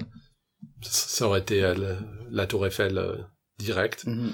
ça 0.82 1.26
aurait 1.26 1.40
été 1.40 1.64
euh, 1.64 1.94
la 2.30 2.46
Tour 2.46 2.66
Eiffel 2.66 2.98
euh, 2.98 3.16
direct. 3.58 4.04
Mhm. 4.06 4.32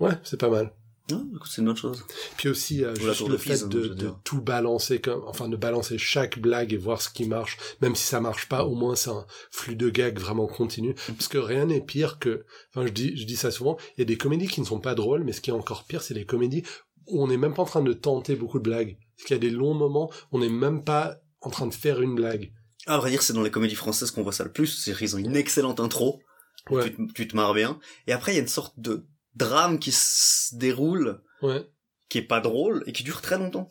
Ouais, 0.00 0.12
c'est 0.24 0.40
pas 0.40 0.48
mal. 0.50 0.72
Non, 1.10 1.26
c'est 1.44 1.60
une 1.60 1.68
autre 1.68 1.80
chose. 1.80 2.04
Puis 2.36 2.48
aussi, 2.48 2.84
euh, 2.84 2.94
juste 2.94 3.22
le 3.26 3.32
de 3.32 3.36
fait 3.36 3.64
hein, 3.64 3.66
de, 3.66 3.88
de 3.88 3.94
dire. 3.94 4.20
tout 4.22 4.40
balancer, 4.40 5.00
comme, 5.00 5.24
enfin 5.26 5.48
de 5.48 5.56
balancer 5.56 5.98
chaque 5.98 6.38
blague 6.38 6.72
et 6.72 6.76
voir 6.76 7.02
ce 7.02 7.08
qui 7.10 7.24
marche, 7.26 7.58
même 7.80 7.96
si 7.96 8.04
ça 8.04 8.20
marche 8.20 8.48
pas, 8.48 8.64
au 8.64 8.76
moins 8.76 8.94
c'est 8.94 9.10
un 9.10 9.26
flux 9.50 9.74
de 9.74 9.90
gags 9.90 10.20
vraiment 10.20 10.46
continu. 10.46 10.90
Mm. 10.90 11.12
Parce 11.14 11.26
que 11.26 11.38
rien 11.38 11.66
n'est 11.66 11.80
pire 11.80 12.20
que, 12.20 12.44
enfin 12.72 12.86
je 12.86 12.92
dis, 12.92 13.16
je 13.16 13.24
dis 13.24 13.34
ça 13.36 13.50
souvent, 13.50 13.76
il 13.96 14.00
y 14.00 14.02
a 14.02 14.04
des 14.04 14.16
comédies 14.16 14.46
qui 14.46 14.60
ne 14.60 14.66
sont 14.66 14.78
pas 14.78 14.94
drôles, 14.94 15.24
mais 15.24 15.32
ce 15.32 15.40
qui 15.40 15.50
est 15.50 15.54
encore 15.54 15.84
pire, 15.84 16.02
c'est 16.02 16.14
les 16.14 16.26
comédies 16.26 16.62
où 17.08 17.22
on 17.24 17.26
n'est 17.26 17.36
même 17.36 17.54
pas 17.54 17.62
en 17.62 17.66
train 17.66 17.82
de 17.82 17.92
tenter 17.92 18.36
beaucoup 18.36 18.58
de 18.58 18.64
blagues. 18.64 18.96
Parce 19.16 19.26
qu'il 19.26 19.34
y 19.34 19.38
a 19.38 19.40
des 19.40 19.50
longs 19.50 19.74
moments, 19.74 20.12
où 20.30 20.36
on 20.36 20.40
n'est 20.40 20.48
même 20.48 20.84
pas 20.84 21.16
en 21.40 21.50
train 21.50 21.66
de 21.66 21.74
faire 21.74 22.00
une 22.00 22.14
blague. 22.14 22.52
À 22.86 22.98
vrai 22.98 23.10
dire, 23.10 23.22
c'est 23.22 23.32
dans 23.32 23.42
les 23.42 23.50
comédies 23.50 23.74
françaises 23.74 24.12
qu'on 24.12 24.22
voit 24.22 24.32
ça 24.32 24.44
le 24.44 24.52
plus. 24.52 24.66
C'est 24.68 24.96
qu'ils 24.96 25.16
ont 25.16 25.18
une 25.18 25.36
excellente 25.36 25.80
intro. 25.80 26.20
Ouais. 26.70 26.84
Tu, 26.84 26.94
te- 26.94 27.12
tu 27.14 27.28
te 27.28 27.34
marres 27.36 27.52
bien. 27.54 27.78
Et 28.06 28.12
après, 28.12 28.32
il 28.32 28.36
y 28.36 28.38
a 28.38 28.42
une 28.42 28.48
sorte 28.48 28.78
de 28.78 29.06
drame 29.36 29.78
qui 29.78 29.92
se 29.92 30.54
déroule, 30.56 31.20
Ouais. 31.42 31.66
qui 32.08 32.18
est 32.18 32.22
pas 32.22 32.40
drôle 32.40 32.82
et 32.86 32.92
qui 32.92 33.02
dure 33.02 33.20
très 33.20 33.38
longtemps. 33.38 33.68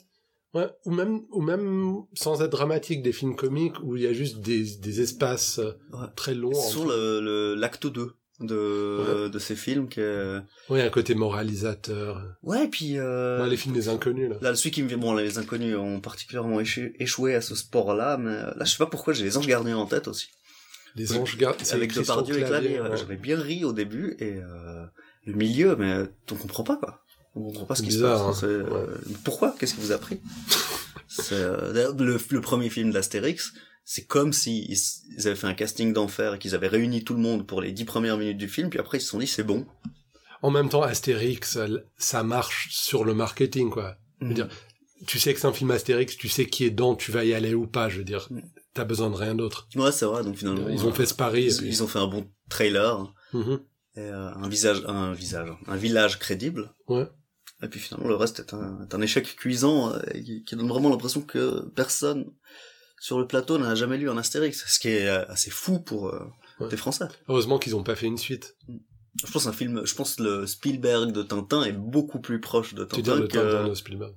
Ouais, 0.56 0.68
ou 0.86 0.92
même, 0.92 1.22
ou 1.32 1.42
même 1.42 1.96
sans 2.16 2.42
être 2.42 2.50
dramatique, 2.52 3.04
des 3.04 3.12
films 3.14 3.36
comiques 3.36 3.76
où 3.84 3.96
il 3.96 4.02
y 4.02 4.08
a 4.08 4.14
juste 4.14 4.40
des, 4.40 4.64
des 4.78 5.02
espaces 5.02 5.60
euh, 5.60 5.74
Ouais. 5.94 6.08
très 6.16 6.34
longs. 6.34 6.54
Sur 6.54 6.82
entre- 6.86 6.96
le, 7.22 7.54
l'acte 7.56 7.86
2 7.86 8.14
de, 8.40 9.28
de 9.28 9.38
ces 9.40 9.56
films 9.56 9.90
qui 9.90 10.00
est... 10.00 10.38
Ouais, 10.70 10.82
un 10.82 10.90
côté 10.90 11.14
moralisateur. 11.14 12.24
Ouais, 12.42 12.66
et 12.66 12.68
puis... 12.68 12.98
Euh... 12.98 13.44
Ouais, 13.44 13.50
les 13.50 13.58
films 13.58 13.76
des 13.76 13.90
inconnus, 13.90 14.30
là. 14.30 14.38
Là, 14.42 14.56
celui 14.56 14.72
qui 14.72 14.82
me 14.82 14.88
vient, 14.88 14.98
bon, 14.98 15.14
les 15.14 15.38
inconnus 15.38 15.76
ont 15.76 16.00
particulièrement 16.02 16.60
échoué, 16.60 16.96
échoué 17.00 17.36
à 17.36 17.42
ce 17.42 17.54
sport-là, 17.54 18.18
mais 18.18 18.32
euh, 18.32 18.52
là, 18.56 18.66
je 18.66 18.72
sais 18.72 18.78
pas 18.78 18.86
pourquoi 18.88 19.14
j'ai 19.14 19.26
les 19.26 19.38
anges 19.38 19.46
gardiens 19.48 19.78
en 19.78 19.86
tête 19.86 20.08
aussi. 20.08 20.30
Les 20.96 21.16
anges 21.16 21.38
gardiens. 21.38 21.76
Avec 21.76 21.94
Depardieu 21.94 22.40
et 22.40 22.44
Clavier, 22.44 22.82
ouais. 22.82 22.98
J'avais 22.98 23.18
bien 23.18 23.40
ri 23.40 23.64
au 23.66 23.74
début, 23.74 24.16
et 24.20 24.38
euh, 24.38 24.86
le 25.30 25.36
milieu, 25.38 25.76
mais 25.76 25.92
euh, 25.92 26.06
on 26.32 26.36
comprend 26.36 26.64
pas, 26.64 26.78
quoi. 26.78 27.00
On 27.36 27.44
comprend 27.44 27.66
pas 27.66 27.76
ce 27.76 27.84
qui 27.84 27.92
se 27.92 28.02
passe. 28.02 28.22
hein. 28.44 28.48
Euh, 28.48 28.88
Pourquoi? 29.24 29.56
Qu'est-ce 29.60 29.76
qui 29.76 29.82
vous 29.82 29.92
a 29.92 29.98
pris 29.98 30.20
euh, 31.32 31.94
le, 31.98 32.18
le 32.30 32.42
premier 32.42 32.70
film 32.70 32.92
d'Astérix, 32.92 33.54
c'est 33.86 34.06
comme 34.06 34.34
si 34.34 34.66
ils, 34.70 34.78
ils 35.18 35.28
avaient 35.28 35.36
fait 35.36 35.48
un 35.48 35.54
casting 35.54 35.94
d'enfer 35.94 36.36
et 36.36 36.40
qu'ils 36.40 36.56
avaient 36.56 36.68
réuni 36.68 37.04
tout 37.04 37.14
le 37.14 37.20
monde 37.22 37.46
pour 37.48 37.62
les 37.62 37.72
dix 37.72 37.86
premières 37.86 38.18
minutes 38.18 38.38
du 38.38 38.48
film, 38.48 38.70
puis 38.70 38.80
après 38.80 38.98
ils 38.98 39.02
se 39.02 39.08
sont 39.10 39.20
dit 39.20 39.28
c'est 39.28 39.44
bon. 39.44 39.66
En 40.42 40.52
même 40.52 40.70
temps, 40.70 40.82
Astérix, 40.84 41.58
ça, 41.98 42.24
marche 42.24 42.70
sur 42.72 43.04
le 43.04 43.14
marketing, 43.14 43.70
quoi. 43.70 43.98
veux 44.22 44.34
dire, 44.34 44.48
Tu 45.06 45.20
sais 45.20 45.34
que 45.34 45.40
c'est 45.40 45.48
un 45.48 45.54
film 45.54 45.70
Astérix, 45.72 46.16
tu 46.16 46.30
sais 46.30 46.46
qui 46.46 46.64
est 46.64 46.70
dedans, 46.70 46.96
tu 46.96 47.12
vas 47.12 47.26
y 47.26 47.34
aller 47.34 47.54
ou 47.54 47.68
pas, 47.68 47.90
je 47.90 47.98
veux 47.98 48.04
dire. 48.06 48.28
Mm. 48.32 48.40
T'as 48.74 48.86
besoin 48.86 49.10
de 49.10 49.16
rien 49.16 49.36
d'autre. 49.36 49.68
Ouais, 49.76 49.92
c'est 49.92 50.06
vrai. 50.06 50.24
Donc 50.24 50.38
finalement, 50.38 50.70
Ils 50.70 50.86
ont 50.86 50.90
euh, 50.90 50.94
fait 50.94 51.06
ce 51.08 51.14
pari. 51.16 51.46
ils, 51.46 51.58
puis- 51.58 51.68
ils 51.68 51.84
ont 51.84 51.88
fait 51.88 52.00
un 52.00 52.08
bon 52.08 52.26
trailer 52.50 53.12
Mhm. 53.34 53.60
Et 54.00 54.12
euh, 54.12 54.30
un 54.34 54.48
visage, 54.50 54.84
un 54.88 55.14
visage, 55.14 55.50
un 55.68 55.76
village 55.76 56.20
crédible. 56.20 56.74
Ouais. 56.88 57.08
Et 57.62 57.68
puis 57.68 57.80
finalement, 57.80 58.08
le 58.08 58.16
reste 58.16 58.40
est 58.40 58.54
un, 58.54 58.82
est 58.84 58.96
un 58.96 59.02
échec 59.02 59.36
cuisant 59.36 59.94
euh, 59.94 60.00
qui, 60.14 60.44
qui 60.44 60.56
donne 60.56 60.70
vraiment 60.70 60.90
l'impression 60.90 61.22
que 61.22 61.68
personne 61.76 62.26
sur 63.02 63.20
le 63.20 63.28
plateau 63.28 63.58
n'a 63.58 63.76
jamais 63.76 63.98
lu 63.98 64.10
un 64.10 64.18
Astérix, 64.18 64.66
ce 64.68 64.80
qui 64.80 64.90
est 64.90 65.08
euh, 65.08 65.26
assez 65.28 65.52
fou 65.52 65.80
pour 65.80 66.08
euh, 66.10 66.26
Ouais. 66.60 66.68
des 66.68 66.76
Français. 66.76 67.06
Heureusement 67.30 67.58
qu'ils 67.58 67.74
ont 67.78 67.84
pas 67.84 67.96
fait 67.96 68.06
une 68.08 68.18
suite. 68.18 68.58
Je 69.26 69.32
pense 69.32 69.48
un 69.48 69.54
film, 69.54 69.86
je 69.86 69.96
pense 69.96 70.20
le 70.20 70.46
Spielberg 70.46 71.14
de 71.14 71.24
Tintin 71.24 71.64
est 71.64 71.72
beaucoup 71.72 72.20
plus 72.20 72.42
proche 72.42 72.74
de 72.74 72.84
Tu 72.84 72.98
Tintin 73.02 73.16
le 73.16 73.28
que 73.28 73.38
Tintin 73.38 73.68
de 73.70 73.74
Spielberg? 73.76 74.14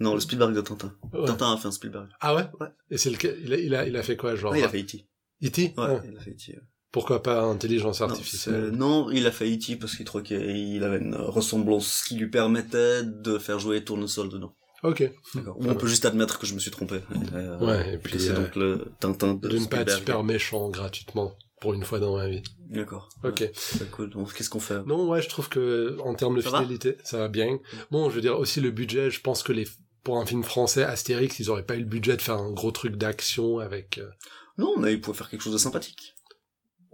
non 0.00 0.12
le 0.14 0.20
Spielberg 0.20 0.54
de 0.54 0.60
Tintin. 0.60 0.94
Ouais. 1.14 1.24
Tintin 1.26 1.54
a 1.54 1.56
fait 1.56 1.68
un 1.68 1.72
Spielberg. 1.72 2.08
Ah 2.20 2.34
ouais? 2.34 2.46
Ouais. 2.60 2.68
Et 2.90 2.98
c'est 2.98 3.08
lequel? 3.10 3.38
Il 3.42 3.52
a, 3.54 3.56
il, 3.58 3.74
a, 3.74 3.86
il 3.88 3.96
a 3.96 4.02
fait 4.02 4.16
quoi, 4.18 4.36
genre 4.36 4.54
il 4.54 4.62
a 4.62 4.68
fait 4.68 4.82
E.T. 4.82 5.08
E.T. 5.42 5.62
Ouais, 5.78 5.86
Ah. 5.88 6.02
il 6.06 6.16
a 6.18 6.20
fait 6.20 6.32
E.T. 6.32 6.58
Pourquoi 6.90 7.22
pas 7.22 7.42
intelligence 7.42 8.00
artificielle 8.00 8.70
Non, 8.70 9.10
il 9.10 9.26
a 9.26 9.30
fait 9.30 9.50
E.T. 9.52 9.76
parce 9.76 9.94
qu'il 9.96 10.04
trouvait 10.06 10.24
qu'il 10.24 10.82
avait 10.82 10.98
une 10.98 11.14
ressemblance 11.14 12.02
qui 12.08 12.16
lui 12.16 12.28
permettait 12.30 13.02
de 13.04 13.38
faire 13.38 13.58
jouer 13.58 13.84
Tournesol 13.84 14.28
dedans. 14.30 14.54
Ok. 14.84 15.02
Ou 15.34 15.40
on 15.68 15.74
peut 15.74 15.86
juste 15.88 16.04
admettre 16.06 16.38
que 16.38 16.46
je 16.46 16.54
me 16.54 16.60
suis 16.60 16.70
trompé. 16.70 17.00
Euh, 17.34 17.58
Ouais, 17.58 17.94
et 17.94 17.98
puis, 17.98 18.18
c'est 18.20 18.30
euh, 18.30 18.36
donc 18.36 18.54
le 18.56 18.92
Tintin 19.00 19.34
de, 19.34 19.48
De 19.48 19.58
ne 19.58 19.66
pas 19.66 19.86
super 19.88 20.22
méchant 20.24 20.68
gratuitement. 20.70 21.34
pour 21.60 21.74
une 21.74 21.82
fois 21.84 21.98
dans 21.98 22.16
ma 22.16 22.28
vie. 22.28 22.42
D'accord. 22.70 23.08
Ok. 23.24 23.40
Ouais, 23.40 23.52
c'est 23.54 23.90
cool. 23.90 24.08
Donc, 24.10 24.32
qu'est-ce 24.32 24.48
qu'on 24.50 24.60
fait? 24.60 24.82
Non, 24.86 25.08
ouais, 25.08 25.20
je 25.20 25.28
trouve 25.28 25.48
que 25.48 25.98
en 26.04 26.14
termes 26.14 26.36
de 26.36 26.40
Ça 26.42 26.50
va? 26.50 26.60
fidélité, 26.60 26.96
ça 27.04 27.18
va 27.18 27.28
bien. 27.28 27.58
Bon, 27.90 28.08
je 28.08 28.14
veux 28.14 28.20
dire 28.20 28.38
aussi 28.38 28.60
le 28.60 28.70
budget. 28.70 29.10
Je 29.10 29.20
pense 29.20 29.42
que 29.42 29.52
les 29.52 29.66
pour 30.04 30.16
un 30.18 30.24
film 30.24 30.42
français 30.44 30.84
Astérix, 30.84 31.38
ils 31.40 31.50
auraient 31.50 31.64
pas 31.66 31.74
eu 31.74 31.80
le 31.80 31.84
budget 31.84 32.16
de 32.16 32.22
faire 32.22 32.36
un 32.38 32.52
gros 32.52 32.70
truc 32.70 32.96
d'action 32.96 33.58
avec. 33.58 33.98
euh, 33.98 34.08
Non, 34.56 34.78
mais 34.78 34.92
il 34.94 35.00
pouvait 35.00 35.18
faire 35.18 35.28
quelque 35.28 35.42
chose 35.42 35.52
de 35.52 35.58
sympathique. 35.58 36.14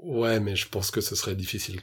Ouais, 0.07 0.39
mais 0.39 0.55
je 0.55 0.69
pense 0.69 0.91
que 0.91 1.01
ce 1.01 1.15
serait 1.17 1.35
difficile 1.35 1.81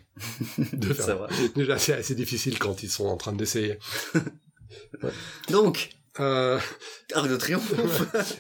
de 0.74 0.94
faire. 0.94 1.18
vrai. 1.18 1.30
Déjà, 1.56 1.78
c'est 1.80 1.94
assez 1.94 2.14
difficile 2.16 2.60
quand 2.60 2.84
ils 2.84 2.90
sont 2.90 3.06
en 3.06 3.18
train 3.18 3.34
d'essayer. 3.34 3.78
Donc, 5.50 5.90
Euh, 6.20 6.60
Arc 7.14 7.30
de 7.30 7.38
Triomphe. 7.38 7.74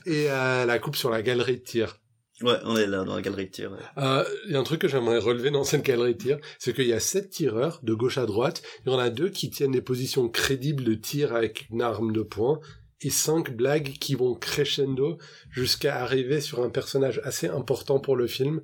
et 0.05 0.29
euh, 0.29 0.65
la 0.65 0.77
coupe 0.79 0.95
sur 0.97 1.09
la 1.09 1.21
galerie 1.21 1.55
de 1.57 1.63
tir. 1.63 1.97
ouais, 2.41 2.57
on 2.65 2.75
est 2.75 2.85
là 2.85 3.05
dans 3.05 3.15
la 3.15 3.21
galerie 3.21 3.45
de 3.45 3.51
tir. 3.51 3.71
ouais. 3.71 3.77
Euh, 3.97 4.25
Il 4.45 4.51
y 4.51 4.55
a 4.55 4.59
un 4.59 4.63
truc 4.63 4.81
que 4.81 4.89
j'aimerais 4.89 5.19
relever 5.19 5.51
dans 5.51 5.63
cette 5.63 5.83
galerie 5.83 6.13
de 6.15 6.21
tir, 6.21 6.38
c'est 6.59 6.73
qu'il 6.75 6.85
y 6.88 6.93
a 6.93 7.00
sept 7.00 7.29
tireurs 7.29 7.79
de 7.83 7.93
gauche 7.93 8.17
à 8.17 8.25
droite. 8.25 8.61
Il 8.85 8.91
y 8.91 8.93
en 8.95 9.00
a 9.00 9.09
deux 9.09 9.29
qui 9.29 9.50
tiennent 9.50 9.71
des 9.71 9.81
positions 9.81 10.27
crédibles 10.27 10.83
de 10.83 10.95
tir 10.95 11.33
avec 11.33 11.67
une 11.71 11.81
arme 11.81 12.11
de 12.11 12.21
poing 12.23 12.59
et 13.00 13.09
cinq 13.09 13.55
blagues 13.55 13.93
qui 14.00 14.15
vont 14.15 14.35
crescendo 14.35 15.17
jusqu'à 15.50 15.95
arriver 16.01 16.41
sur 16.41 16.61
un 16.63 16.69
personnage 16.69 17.21
assez 17.23 17.47
important 17.47 18.00
pour 18.00 18.15
le 18.17 18.27
film. 18.27 18.61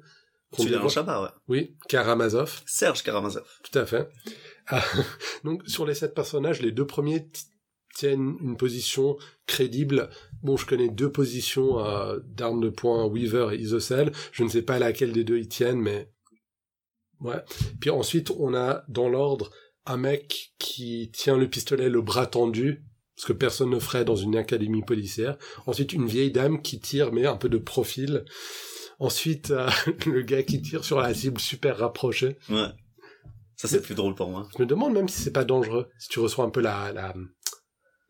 Ouais. 1.22 1.30
Oui, 1.48 1.76
Karamazov. 1.88 2.62
Serge 2.66 3.04
Karamazov. 3.04 3.46
Tout 3.64 3.78
à 3.80 3.86
fait. 3.86 4.10
Ah, 4.70 4.84
donc 5.46 5.66
sur 5.66 5.86
les 5.86 5.94
sept 5.94 6.14
personnages, 6.14 6.62
les 6.62 6.74
deux 6.74 6.86
premiers 6.86 7.26
tiennent 7.96 8.36
une 8.42 8.58
position 8.58 9.16
crédible. 9.46 10.10
Bon, 10.44 10.58
je 10.58 10.66
connais 10.66 10.90
deux 10.90 11.10
positions 11.10 11.80
euh, 11.80 12.20
d'armes 12.26 12.60
de 12.60 12.68
poing, 12.68 13.06
Weaver 13.06 13.54
et 13.54 13.58
Isocel. 13.60 14.12
Je 14.34 14.44
ne 14.44 14.50
sais 14.50 14.62
pas 14.62 14.78
laquelle 14.78 15.14
des 15.14 15.24
deux 15.24 15.38
ils 15.38 15.48
tiennent, 15.48 15.80
mais 15.80 16.12
ouais. 17.22 17.42
Puis 17.80 17.90
ensuite, 17.90 18.30
on 18.32 18.54
a 18.54 18.84
dans 18.90 19.08
l'ordre 19.08 19.52
un 19.86 19.98
mec 19.98 20.54
qui 20.60 21.12
tient 21.14 21.38
le 21.38 21.50
pistolet 21.50 21.90
le 21.90 22.02
bras 22.02 22.28
tendu, 22.28 22.84
ce 23.16 23.26
que 23.26 23.34
personne 23.34 23.72
ne 23.72 23.80
ferait 23.80 24.06
dans 24.06 24.16
une 24.16 24.36
académie 24.36 24.84
policière. 24.84 25.38
Ensuite, 25.66 25.94
une 25.94 26.08
vieille 26.08 26.32
dame 26.32 26.62
qui 26.62 26.80
tire, 26.80 27.12
mais 27.12 27.26
un 27.26 27.38
peu 27.38 27.50
de 27.50 27.58
profil. 27.58 28.26
Ensuite, 29.00 29.52
euh, 29.52 29.70
le 30.06 30.22
gars 30.22 30.44
qui 30.44 30.62
tire 30.62 30.84
sur 30.84 31.00
la 31.00 31.14
cible 31.14 31.40
super 31.40 31.78
rapprochée. 31.78 32.38
Ouais. 32.50 32.68
Ça, 33.56 33.68
c'est 33.68 33.82
plus 33.82 33.96
drôle 33.96 34.16
pour 34.16 34.30
moi. 34.30 34.48
Je 34.56 34.62
me 34.62 34.68
demande 34.68 34.94
même 34.94 35.08
si 35.10 35.22
c'est 35.22 35.32
pas 35.32 35.44
dangereux, 35.46 35.90
si 35.98 36.10
tu 36.10 36.20
reçois 36.20 36.46
un 36.46 36.50
peu 36.50 36.62
la, 36.62 36.92
la, 36.94 37.14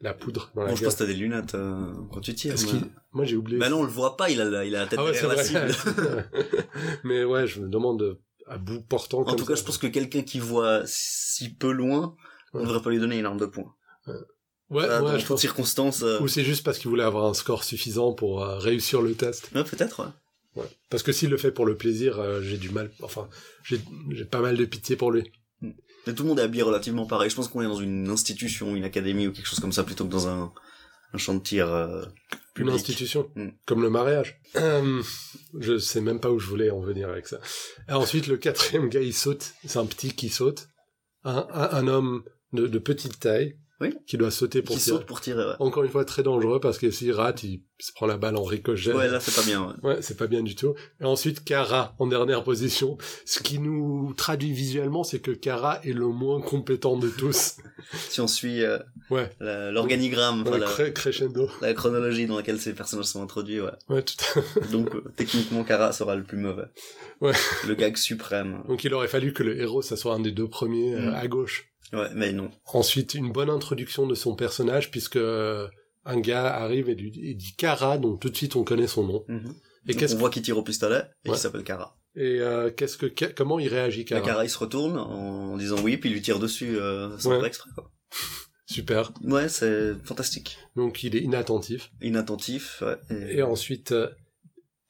la 0.02 0.14
poudre 0.14 0.52
dans 0.56 0.64
la 0.64 0.70
Bon, 0.72 0.76
je 0.76 0.84
pense 0.84 0.94
que 0.96 1.00
t'as 1.00 1.06
des 1.06 1.14
lunettes 1.14 1.56
euh, 1.56 1.94
quand 2.12 2.20
tu 2.22 2.34
tires. 2.36 2.56
Mais- 2.74 2.82
Moi 3.14 3.26
j'ai 3.26 3.36
oublié. 3.38 3.58
Bah 3.60 3.70
non, 3.70 3.80
on 3.80 3.84
le 3.84 3.90
voit 3.90 4.18
pas, 4.18 4.30
il 4.30 4.42
a 4.42 4.46
la, 4.46 4.66
il 4.66 4.76
a 4.76 4.80
la 4.82 4.88
tête 4.88 5.00
ah 5.02 5.06
ouais, 5.06 5.14
derrière 5.14 5.36
la 5.36 5.44
cible. 5.44 5.74
Mais 7.06 7.24
ouais, 7.24 7.48
je 7.48 7.62
me 7.62 7.70
demande 7.70 8.02
euh, 8.02 8.20
à 8.48 8.58
bout 8.58 8.82
portant. 8.82 9.20
En 9.22 9.24
comme 9.24 9.36
tout 9.38 9.46
cas, 9.46 9.56
ça. 9.56 9.62
je 9.62 9.66
pense 9.66 9.78
que 9.78 9.88
quelqu'un 9.88 10.22
qui 10.24 10.40
voit 10.40 10.82
si 10.86 11.54
peu 11.54 11.72
loin, 11.72 12.16
on 12.54 12.60
Ouais. 12.60 12.66
devrait 12.66 12.82
pas 12.82 12.90
lui 12.90 13.00
donner 13.00 13.18
une 13.18 13.26
arme 13.26 13.40
de 13.40 13.46
poing. 13.46 13.74
Ouais, 14.06 14.14
ouais, 14.82 14.88
dans 14.88 15.08
je 15.14 15.18
toutes 15.20 15.28
pense. 15.28 15.42
circonstances. 15.42 16.04
euh, 16.04 16.20
Ou 16.22 16.28
c'est 16.28 16.44
juste 16.44 16.66
parce 16.66 16.78
qu'il 16.78 16.90
voulait 16.90 17.04
avoir 17.04 17.26
un 17.26 17.34
score 17.34 17.64
suffisant 17.64 18.14
pour 18.14 18.44
euh, 18.44 18.58
réussir 18.58 19.02
le 19.02 19.14
test. 19.16 19.50
Ouais, 19.56 19.64
peut-être, 19.64 20.04
ouais. 20.04 20.12
Ouais. 20.58 20.66
Parce 20.90 21.04
que 21.04 21.12
s'il 21.12 21.30
le 21.30 21.38
fait 21.38 21.52
pour 21.52 21.66
le 21.66 21.78
plaisir, 21.78 22.20
euh, 22.20 22.42
j'ai 22.42 22.58
du 22.58 22.70
mal. 22.70 22.92
Enfin, 23.02 23.30
j'ai 23.64 23.80
pas 24.26 24.42
mal 24.42 24.58
de 24.58 24.66
pitié 24.66 24.96
pour 24.96 25.12
lui. 25.12 25.32
Mais 25.62 26.14
tout 26.14 26.24
le 26.24 26.30
monde 26.30 26.40
est 26.40 26.44
habillé 26.44 26.64
relativement 26.64 27.06
pareil. 27.06 27.30
Je 27.30 27.36
pense 27.36 27.48
qu'on 27.48 27.62
est 27.62 27.66
dans 27.66 27.80
une 27.80 28.10
institution, 28.10 28.76
une 28.76 28.84
académie 28.86 29.28
ou 29.28 29.34
quelque 29.34 29.46
chose 29.48 29.60
comme 29.60 29.74
ça 29.74 29.84
plutôt 29.84 30.06
que 30.06 30.12
dans 30.12 30.28
un, 30.28 30.54
un 31.14 31.18
champ 31.18 31.36
de 31.36 31.42
tir 31.42 31.72
euh, 31.74 32.06
Une 32.56 32.70
institution, 32.70 33.30
Mm. 33.36 33.50
comme 33.66 33.82
le 33.82 33.90
mariage. 33.90 34.40
Euh, 34.56 35.02
je 35.60 35.78
sais 35.78 36.02
même 36.02 36.20
pas 36.20 36.32
où 36.32 36.40
je 36.40 36.48
voulais 36.48 36.70
en 36.72 36.80
venir 36.80 37.10
avec 37.10 37.28
ça. 37.28 37.40
Et 37.90 37.94
ensuite, 37.94 38.28
le 38.28 38.38
quatrième 38.38 38.90
gars, 38.90 39.02
il 39.02 39.14
saute. 39.14 39.54
C'est 39.66 39.80
un 39.80 39.86
petit 39.86 40.14
qui 40.14 40.30
saute. 40.30 40.70
Un, 41.24 41.46
un, 41.54 41.70
un 41.72 41.88
homme 41.88 42.24
de, 42.54 42.68
de 42.68 42.80
petite 42.80 43.20
taille 43.20 43.58
Oui. 43.80 43.94
qui 44.08 44.18
doit 44.18 44.32
sauter 44.32 44.64
pour 44.64 44.76
Qui 44.76 44.82
tirer. 44.82 44.98
saute 44.98 45.06
pour 45.06 45.22
tirer, 45.22 45.46
ouais. 45.46 45.54
Encore 45.60 45.84
une 45.84 45.92
fois, 45.92 46.04
très 46.04 46.24
dangereux 46.24 46.60
parce 46.60 46.80
que 46.80 46.90
s'il 46.90 47.12
rate, 47.12 47.44
il 47.44 47.62
se 47.80 47.92
prend 47.94 48.08
la 48.08 48.18
balle 48.18 48.36
en 48.36 48.44
ricochet. 48.44 48.92
Ouais, 48.92 49.08
là, 49.08 49.20
c'est 49.20 49.36
pas 49.36 49.46
bien, 49.46 49.64
ouais. 49.68 49.74
Ouais, 49.90 50.02
c'est 50.02 50.18
pas 50.18 50.26
bien 50.26 50.42
du 50.42 50.56
tout. 50.56 50.74
Et 51.00 51.06
ensuite, 51.06 51.44
Kara 51.44 51.94
en 52.00 52.08
dernière 52.08 52.44
position. 52.44 52.98
Ce 53.26 53.40
qui 53.44 53.60
nous 53.60 54.14
traduit 54.18 54.52
visuellement, 54.52 55.04
c'est 55.04 55.20
que 55.20 55.30
Kara 55.30 55.80
est 55.84 55.94
le 55.94 56.08
moins 56.08 56.42
compétent 56.42 56.98
de 56.98 57.08
tous. 57.10 57.58
Si 58.10 58.20
on 58.20 58.28
suit 58.28 58.64
euh, 58.64 58.80
Ouais. 59.12 59.30
l'organigramme, 59.72 60.44
enfin, 60.46 60.58
la, 60.58 60.90
crescendo. 60.92 61.48
la 61.62 61.74
chronologie 61.74 62.26
dans 62.26 62.36
laquelle 62.38 62.60
ces 62.60 62.74
personnages 62.74 63.06
sont 63.06 63.22
introduits, 63.24 63.62
ouais. 63.62 63.72
Ouais, 63.90 64.02
tout 64.02 64.16
Donc, 64.72 64.94
euh, 64.96 65.04
techniquement, 65.16 65.64
Kara 65.64 65.92
sera 65.94 66.16
le 66.16 66.24
plus 66.24 66.38
mauvais. 66.38 66.66
Ouais. 67.22 67.34
Le 67.68 67.76
gag 67.76 67.96
suprême. 67.96 68.64
Donc 68.68 68.84
il 68.84 68.94
aurait 68.94 69.08
fallu 69.08 69.34
que 69.34 69.44
le 69.44 69.60
héros, 69.60 69.82
ça 69.82 69.96
soit 69.98 70.14
un 70.16 70.20
des 70.20 70.32
deux 70.32 70.48
premiers 70.48 70.96
euh, 70.96 71.12
Mm. 71.12 71.16
à 71.16 71.28
gauche. 71.28 71.70
Ouais, 71.94 72.10
mais 72.16 72.32
non. 72.34 72.52
Ensuite, 72.66 73.14
une 73.14 73.32
bonne 73.32 73.50
introduction 73.50 74.08
de 74.08 74.16
son 74.16 74.36
personnage, 74.36 74.92
puisque 74.92 75.16
euh, 75.16 75.68
un 76.06 76.20
gars 76.20 76.54
arrive 76.54 76.90
et 76.90 76.96
lui 76.96 77.12
et 77.24 77.34
dit 77.34 77.54
Kara, 77.58 77.98
donc 77.98 78.20
tout 78.20 78.30
de 78.30 78.36
suite 78.36 78.56
on 78.56 78.64
connaît 78.64 78.88
son 78.88 79.06
nom. 79.06 79.24
Mhm. 79.28 79.54
Et 79.90 79.94
Donc, 79.94 80.10
on 80.12 80.18
voit 80.18 80.30
qu'il 80.30 80.42
tire 80.42 80.58
au 80.58 80.64
pistolet 80.64 80.98
et 81.24 81.30
Ouais. 81.30 81.34
qu'il 81.36 81.38
s'appelle 81.38 81.64
Kara. 81.64 81.96
et 82.16 82.40
euh, 82.42 82.72
qu'est-ce 82.72 82.98
que 82.98 83.06
que- 83.06 83.26
comment 83.26 83.58
il 83.60 83.68
réagit 83.70 84.04
Kara. 84.04 84.22
Kara? 84.22 84.32
Kara, 84.34 84.46
il 84.46 84.50
se 84.50 84.58
retourne 84.58 84.98
en 84.98 85.56
disant 85.56 85.78
oui, 85.84 85.98
puis 85.98 86.10
il 86.10 86.14
lui 86.14 86.22
tire 86.22 86.40
dessus 86.40 86.78
euh, 86.78 87.18
sans 87.20 87.30
Ouais. 87.30 87.38
faire 87.38 87.46
exprès, 87.46 87.70
quoi. 87.76 87.92
Super. 88.66 89.14
Ouais, 89.24 89.48
c'est 89.48 89.94
fantastique. 90.04 90.58
Donc 90.76 91.04
il 91.04 91.16
est 91.16 91.22
inattentif. 91.22 91.90
Inattentif, 92.02 92.82
ouais. 92.86 92.98
Et- 93.12 93.38
Et 93.38 93.44
ensuite 93.44 93.94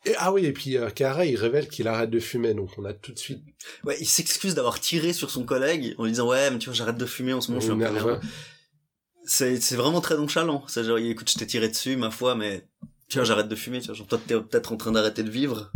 et, 0.08 0.16
ah 0.18 0.32
oui 0.34 0.46
et 0.46 0.54
puis 0.54 0.78
euh, 0.78 0.90
Kara 0.90 1.26
il 1.26 1.36
révèle 1.36 1.68
qu'il 1.68 1.88
arrête 1.88 2.10
de 2.10 2.20
fumer 2.20 2.54
donc 2.54 2.70
on 2.78 2.86
a 2.86 2.94
tout 2.94 3.12
de 3.14 3.20
suite 3.20 3.42
Ouais, 3.84 3.98
il 4.00 4.06
s'excuse 4.08 4.56
d'avoir 4.56 4.80
tiré 4.80 5.14
sur 5.14 5.30
son 5.30 5.44
collègue 5.44 5.94
en 5.98 6.04
lui 6.06 6.12
disant 6.12 6.28
ouais, 6.30 6.50
mais 6.52 6.58
tu 6.60 6.66
vois, 6.66 6.74
j'arrête 6.76 6.98
de 6.98 7.06
fumer 7.06 7.34
en 7.34 7.42
ce 7.42 7.50
moment, 7.52 7.60
je 7.62 7.66
suis 7.68 7.76
nerveux. 7.76 8.20
C'est, 9.26 9.60
c'est 9.60 9.76
vraiment 9.76 10.00
très 10.02 10.16
nonchalant. 10.16 10.64
C'est 10.68 10.84
genre, 10.86 10.98
écoute, 10.98 11.30
je 11.30 11.38
t'ai 11.38 11.46
tiré 11.46 11.68
dessus, 11.68 11.98
ma 11.98 12.12
foi, 12.12 12.36
mais 12.36 12.66
tu 13.10 13.18
vois, 13.18 13.26
j'arrête 13.26 13.50
de 13.50 13.56
fumer, 13.56 13.82
tu 13.82 13.88
vois. 13.88 13.96
Genre, 13.96 14.08
toi, 14.08 14.20
t'es 14.26 14.36
peut-être 14.36 14.72
en 14.72 14.78
train 14.78 14.92
d'arrêter 14.94 15.24
de 15.24 15.30
vivre. 15.30 15.72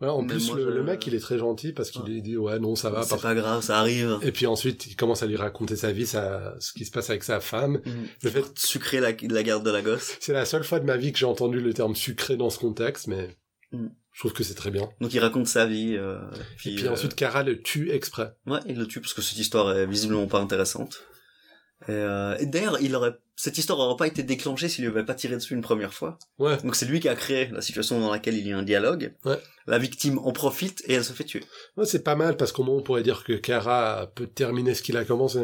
Ouais, 0.00 0.08
en 0.08 0.22
Mais 0.22 0.28
plus 0.34 0.48
moi, 0.48 0.56
le, 0.56 0.64
je- 0.64 0.68
le 0.70 0.82
mec 0.82 1.06
il 1.06 1.14
est 1.14 1.20
très 1.20 1.38
gentil 1.38 1.72
parce 1.72 1.90
qu'il 1.90 2.02
lui 2.02 2.20
dit 2.20 2.36
ouais 2.36 2.58
non 2.58 2.74
ça 2.74 2.90
va 2.90 3.02
c'est 3.04 3.10
parce- 3.10 3.22
pas 3.22 3.34
grave, 3.34 3.62
ça 3.62 3.78
arrive. 3.78 4.18
et 4.22 4.32
puis 4.32 4.44
ensuite 4.46 4.86
il 4.86 4.96
commence 4.96 5.22
à 5.22 5.26
lui 5.26 5.36
raconter 5.36 5.76
sa 5.76 5.92
vie 5.92 6.04
ce 6.06 6.72
qui 6.74 6.84
se 6.84 6.90
passe 6.90 7.10
avec 7.10 7.22
sa 7.22 7.38
femme 7.40 7.80
le 8.22 8.28
fait 8.30 8.42
Sucrer 8.58 8.98
la, 9.00 9.12
la 9.12 9.42
garde 9.44 9.64
de 9.64 9.70
la 9.70 9.82
gosse. 9.82 10.14
C'est 10.18 10.32
la 10.32 10.44
seule 10.46 10.64
fois 10.64 10.80
de 10.80 10.84
ma 10.84 10.96
vie 10.96 11.12
que 11.12 11.18
j'ai 11.20 11.26
entendu 11.26 11.60
le 11.60 11.72
terme 11.72 11.94
sucré 11.94 12.36
dans 12.36 12.50
ce 12.50 12.58
contexte, 12.58 13.06
mais 13.06 13.28
Mm. 13.74 13.90
je 14.12 14.18
trouve 14.20 14.32
que 14.32 14.44
c'est 14.44 14.54
très 14.54 14.70
bien. 14.70 14.88
Donc, 15.00 15.12
il 15.14 15.18
raconte 15.18 15.46
sa 15.46 15.66
vie, 15.66 15.96
euh, 15.96 16.18
puis, 16.56 16.72
et 16.72 16.76
puis 16.76 16.86
euh, 16.86 16.92
ensuite, 16.92 17.14
Kara 17.14 17.42
le 17.42 17.60
tue 17.60 17.90
exprès. 17.90 18.34
Ouais, 18.46 18.60
il 18.66 18.78
le 18.78 18.86
tue 18.86 19.00
parce 19.00 19.14
que 19.14 19.22
cette 19.22 19.38
histoire 19.38 19.76
est 19.76 19.86
visiblement 19.86 20.26
pas 20.26 20.40
intéressante. 20.40 21.04
Et, 21.88 21.92
euh, 21.92 22.36
et 22.38 22.46
d'ailleurs, 22.46 22.80
il 22.80 22.94
aurait, 22.94 23.14
cette 23.36 23.58
histoire 23.58 23.78
aurait 23.78 23.96
pas 23.96 24.06
été 24.06 24.22
déclenchée 24.22 24.68
s'il 24.68 24.84
lui 24.84 24.90
avait 24.90 25.04
pas 25.04 25.14
tiré 25.14 25.34
dessus 25.34 25.54
une 25.54 25.60
première 25.60 25.92
fois. 25.92 26.18
Ouais. 26.38 26.56
Donc 26.58 26.76
c'est 26.76 26.86
lui 26.86 27.00
qui 27.00 27.08
a 27.08 27.14
créé 27.14 27.48
la 27.48 27.60
situation 27.60 28.00
dans 28.00 28.10
laquelle 28.10 28.38
il 28.38 28.46
y 28.46 28.52
a 28.52 28.58
un 28.58 28.62
dialogue. 28.62 29.14
Ouais. 29.24 29.38
La 29.66 29.78
victime 29.78 30.18
en 30.18 30.32
profite 30.32 30.82
et 30.86 30.94
elle 30.94 31.04
se 31.04 31.12
fait 31.12 31.24
tuer. 31.24 31.44
Ouais, 31.76 31.84
c'est 31.84 32.02
pas 32.02 32.14
mal 32.14 32.36
parce 32.36 32.52
qu'au 32.52 32.62
moins 32.62 32.76
on 32.76 32.82
pourrait 32.82 33.02
dire 33.02 33.24
que 33.24 33.34
Kara 33.34 34.10
peut 34.14 34.26
terminer 34.26 34.74
ce 34.74 34.82
qu'il 34.82 34.96
a 34.96 35.04
commencé. 35.04 35.42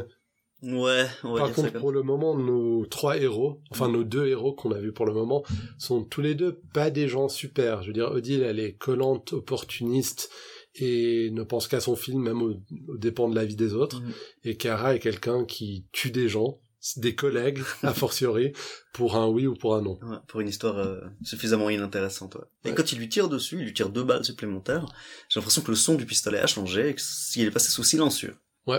Ouais, 0.62 1.06
on 1.24 1.32
va 1.32 1.38
Par 1.40 1.46
dire 1.48 1.56
ça 1.56 1.62
contre, 1.62 1.72
comme 1.72 1.80
pour 1.80 1.92
le 1.92 2.02
moment, 2.02 2.36
nos 2.36 2.84
trois 2.86 3.16
héros, 3.16 3.60
enfin 3.70 3.88
nos 3.88 4.04
deux 4.04 4.26
héros 4.26 4.52
qu'on 4.52 4.72
a 4.72 4.78
vus 4.78 4.92
pour 4.92 5.06
le 5.06 5.12
moment, 5.14 5.42
sont 5.78 6.04
tous 6.04 6.20
les 6.20 6.34
deux 6.34 6.60
pas 6.74 6.90
des 6.90 7.08
gens 7.08 7.28
super. 7.28 7.82
Je 7.82 7.88
veux 7.88 7.92
dire, 7.94 8.10
Odile, 8.10 8.42
elle 8.42 8.60
est 8.60 8.74
collante, 8.74 9.32
opportuniste 9.32 10.30
et 10.74 11.30
ne 11.32 11.42
pense 11.42 11.66
qu'à 11.66 11.80
son 11.80 11.96
film, 11.96 12.22
même 12.22 12.42
au, 12.42 12.54
au 12.88 12.96
dépend 12.98 13.28
de 13.28 13.34
la 13.34 13.44
vie 13.44 13.56
des 13.56 13.74
autres. 13.74 14.00
Mhm. 14.00 14.12
Et 14.44 14.56
Kara 14.56 14.94
est 14.94 14.98
quelqu'un 15.00 15.44
qui 15.44 15.86
tue 15.92 16.10
des 16.10 16.28
gens, 16.28 16.60
des 16.96 17.14
collègues, 17.14 17.58
a 17.82 17.92
fortiori, 17.94 18.52
pour 18.92 19.16
un 19.16 19.26
oui 19.28 19.46
ou 19.46 19.54
pour 19.54 19.74
un 19.74 19.82
non. 19.82 19.98
Ouais, 20.02 20.16
pour 20.28 20.40
une 20.40 20.48
histoire 20.48 20.78
euh, 20.78 21.00
suffisamment 21.22 21.70
inintéressante. 21.70 22.34
Ouais. 22.36 22.42
Et 22.64 22.68
Ouais. 22.68 22.74
quand 22.74 22.92
il 22.92 22.98
lui 22.98 23.08
tire 23.08 23.28
dessus, 23.28 23.56
il 23.58 23.64
lui 23.64 23.72
tire 23.74 23.88
deux 23.88 24.04
balles 24.04 24.24
supplémentaires. 24.24 24.86
J'ai 25.28 25.40
l'impression 25.40 25.62
que 25.62 25.70
le 25.70 25.76
son 25.76 25.94
du 25.94 26.06
pistolet 26.06 26.38
a 26.38 26.46
changé 26.46 26.90
et 26.90 26.94
que 26.94 27.00
s'il 27.00 27.46
est 27.46 27.50
passé 27.50 27.70
sous 27.70 27.82
silencieux. 27.84 28.36
C'est 28.66 28.72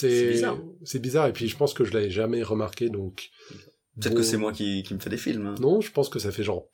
C'est 0.00 0.30
bizarre. 0.30 0.58
C'est 0.84 0.98
bizarre. 0.98 1.26
Et 1.28 1.32
puis 1.32 1.48
je 1.48 1.56
pense 1.56 1.74
que 1.74 1.84
je 1.84 1.92
l'avais 1.92 2.10
jamais 2.10 2.42
remarqué, 2.42 2.88
donc. 2.90 3.30
Peut-être 4.00 4.12
bon. 4.14 4.18
que 4.20 4.22
c'est 4.24 4.36
moi 4.36 4.52
qui, 4.52 4.82
qui 4.84 4.94
me 4.94 5.00
fais 5.00 5.10
des 5.10 5.16
films. 5.16 5.46
hein. 5.46 5.54
Non, 5.60 5.80
je 5.80 5.90
pense 5.90 6.08
que 6.08 6.18
ça 6.18 6.30
fait 6.30 6.44
genre 6.44 6.68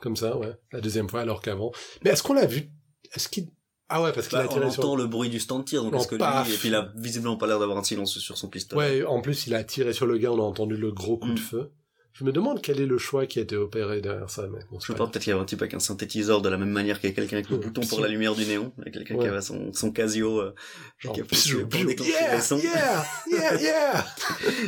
comme 0.00 0.16
ça, 0.16 0.36
ouais. 0.36 0.52
La 0.72 0.80
deuxième 0.80 1.08
fois, 1.08 1.20
alors 1.20 1.40
qu'avant. 1.40 1.70
Mais 2.04 2.10
est-ce 2.10 2.22
qu'on 2.22 2.34
l'a 2.34 2.44
vu? 2.46 2.70
Est-ce 3.14 3.28
qu'il 3.28 3.46
Ah 3.88 4.02
ouais, 4.02 4.12
parce 4.12 4.26
qu'il 4.28 4.36
Bah, 4.36 4.42
a 4.44 4.46
on 4.46 4.48
tiré 4.52 4.64
entend 4.66 4.72
sur. 4.82 4.96
le 4.96 5.06
bruit 5.06 5.30
du 5.30 5.38
stand 5.40 5.60
de 5.60 5.64
tir, 5.64 5.82
donc 5.82 5.92
Non, 5.92 5.98
est-ce 6.00 6.08
que 6.08 6.16
paf. 6.16 6.46
lui, 6.48 6.54
et 6.54 6.58
puis 6.58 6.68
il 6.68 6.74
a 6.74 6.92
visiblement 6.96 7.36
pas 7.36 7.46
l'air 7.46 7.58
d'avoir 7.60 7.78
un 7.78 7.84
silence 7.84 8.18
sur 8.18 8.36
son 8.36 8.48
pistolet. 8.48 9.00
Ouais, 9.00 9.04
en 9.04 9.20
plus, 9.22 9.46
il 9.46 9.54
a 9.54 9.62
tiré 9.64 9.92
sur 9.92 10.06
le 10.06 10.18
gars. 10.18 10.32
On 10.32 10.38
a 10.40 10.42
entendu 10.42 10.76
le 10.76 10.90
gros 10.92 11.16
coup 11.18 11.28
Mm. 11.28 11.34
de 11.36 11.40
feu. 11.40 11.72
Je 12.16 12.22
me 12.22 12.30
demande 12.30 12.62
quel 12.62 12.80
est 12.80 12.86
le 12.86 12.96
choix 12.96 13.26
qui 13.26 13.40
a 13.40 13.42
été 13.42 13.56
opéré 13.56 14.00
derrière 14.00 14.30
ça, 14.30 14.42
mais 14.42 14.60
bon, 14.70 14.78
Je 14.78 14.92
pas, 14.92 15.06
peut-être 15.08 15.22
qu'il 15.24 15.30
y 15.30 15.32
avait 15.32 15.42
un 15.42 15.44
type 15.46 15.60
avec 15.62 15.74
un 15.74 15.80
synthétiseur 15.80 16.42
de 16.42 16.48
la 16.48 16.56
même 16.56 16.70
manière 16.70 17.00
qu'il 17.00 17.10
y 17.10 17.12
a 17.12 17.14
quelqu'un 17.16 17.38
avec 17.38 17.50
le 17.50 17.56
Oh, 17.56 17.58
bouton 17.58 17.80
pour 17.80 18.00
la 18.00 18.06
lumière 18.06 18.36
du 18.36 18.44
néon, 18.46 18.72
et 18.86 18.92
quelqu'un 18.92 19.16
Ouais. 19.16 19.22
qui 19.24 19.28
avait 19.28 19.40
son, 19.42 19.72
son 19.72 19.90
Casio, 19.90 20.38
euh, 20.40 20.54
Genre, 21.00 21.12
qui 21.12 21.20
a 21.22 21.24
psou, 21.24 21.58
pour 21.66 21.70
psou, 21.70 21.86
déclencher 21.88 22.12
yeah, 22.12 22.40
sons. 22.40 22.58
yeah, 22.58 23.04
yeah, 23.26 23.60
yeah. 23.60 24.06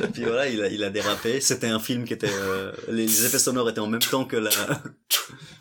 Et 0.02 0.08
puis 0.12 0.24
voilà, 0.24 0.48
il 0.48 0.60
a, 0.60 0.66
il 0.68 0.82
a 0.82 0.90
dérapé. 0.90 1.40
C'était 1.40 1.68
un 1.68 1.78
film 1.78 2.04
qui 2.04 2.14
était, 2.14 2.28
euh, 2.28 2.72
les, 2.88 3.06
les 3.06 3.24
effets 3.26 3.38
sonores 3.38 3.70
étaient 3.70 3.78
en 3.78 3.86
même 3.86 4.00
temps 4.00 4.24
que 4.24 4.36
la, 4.36 4.50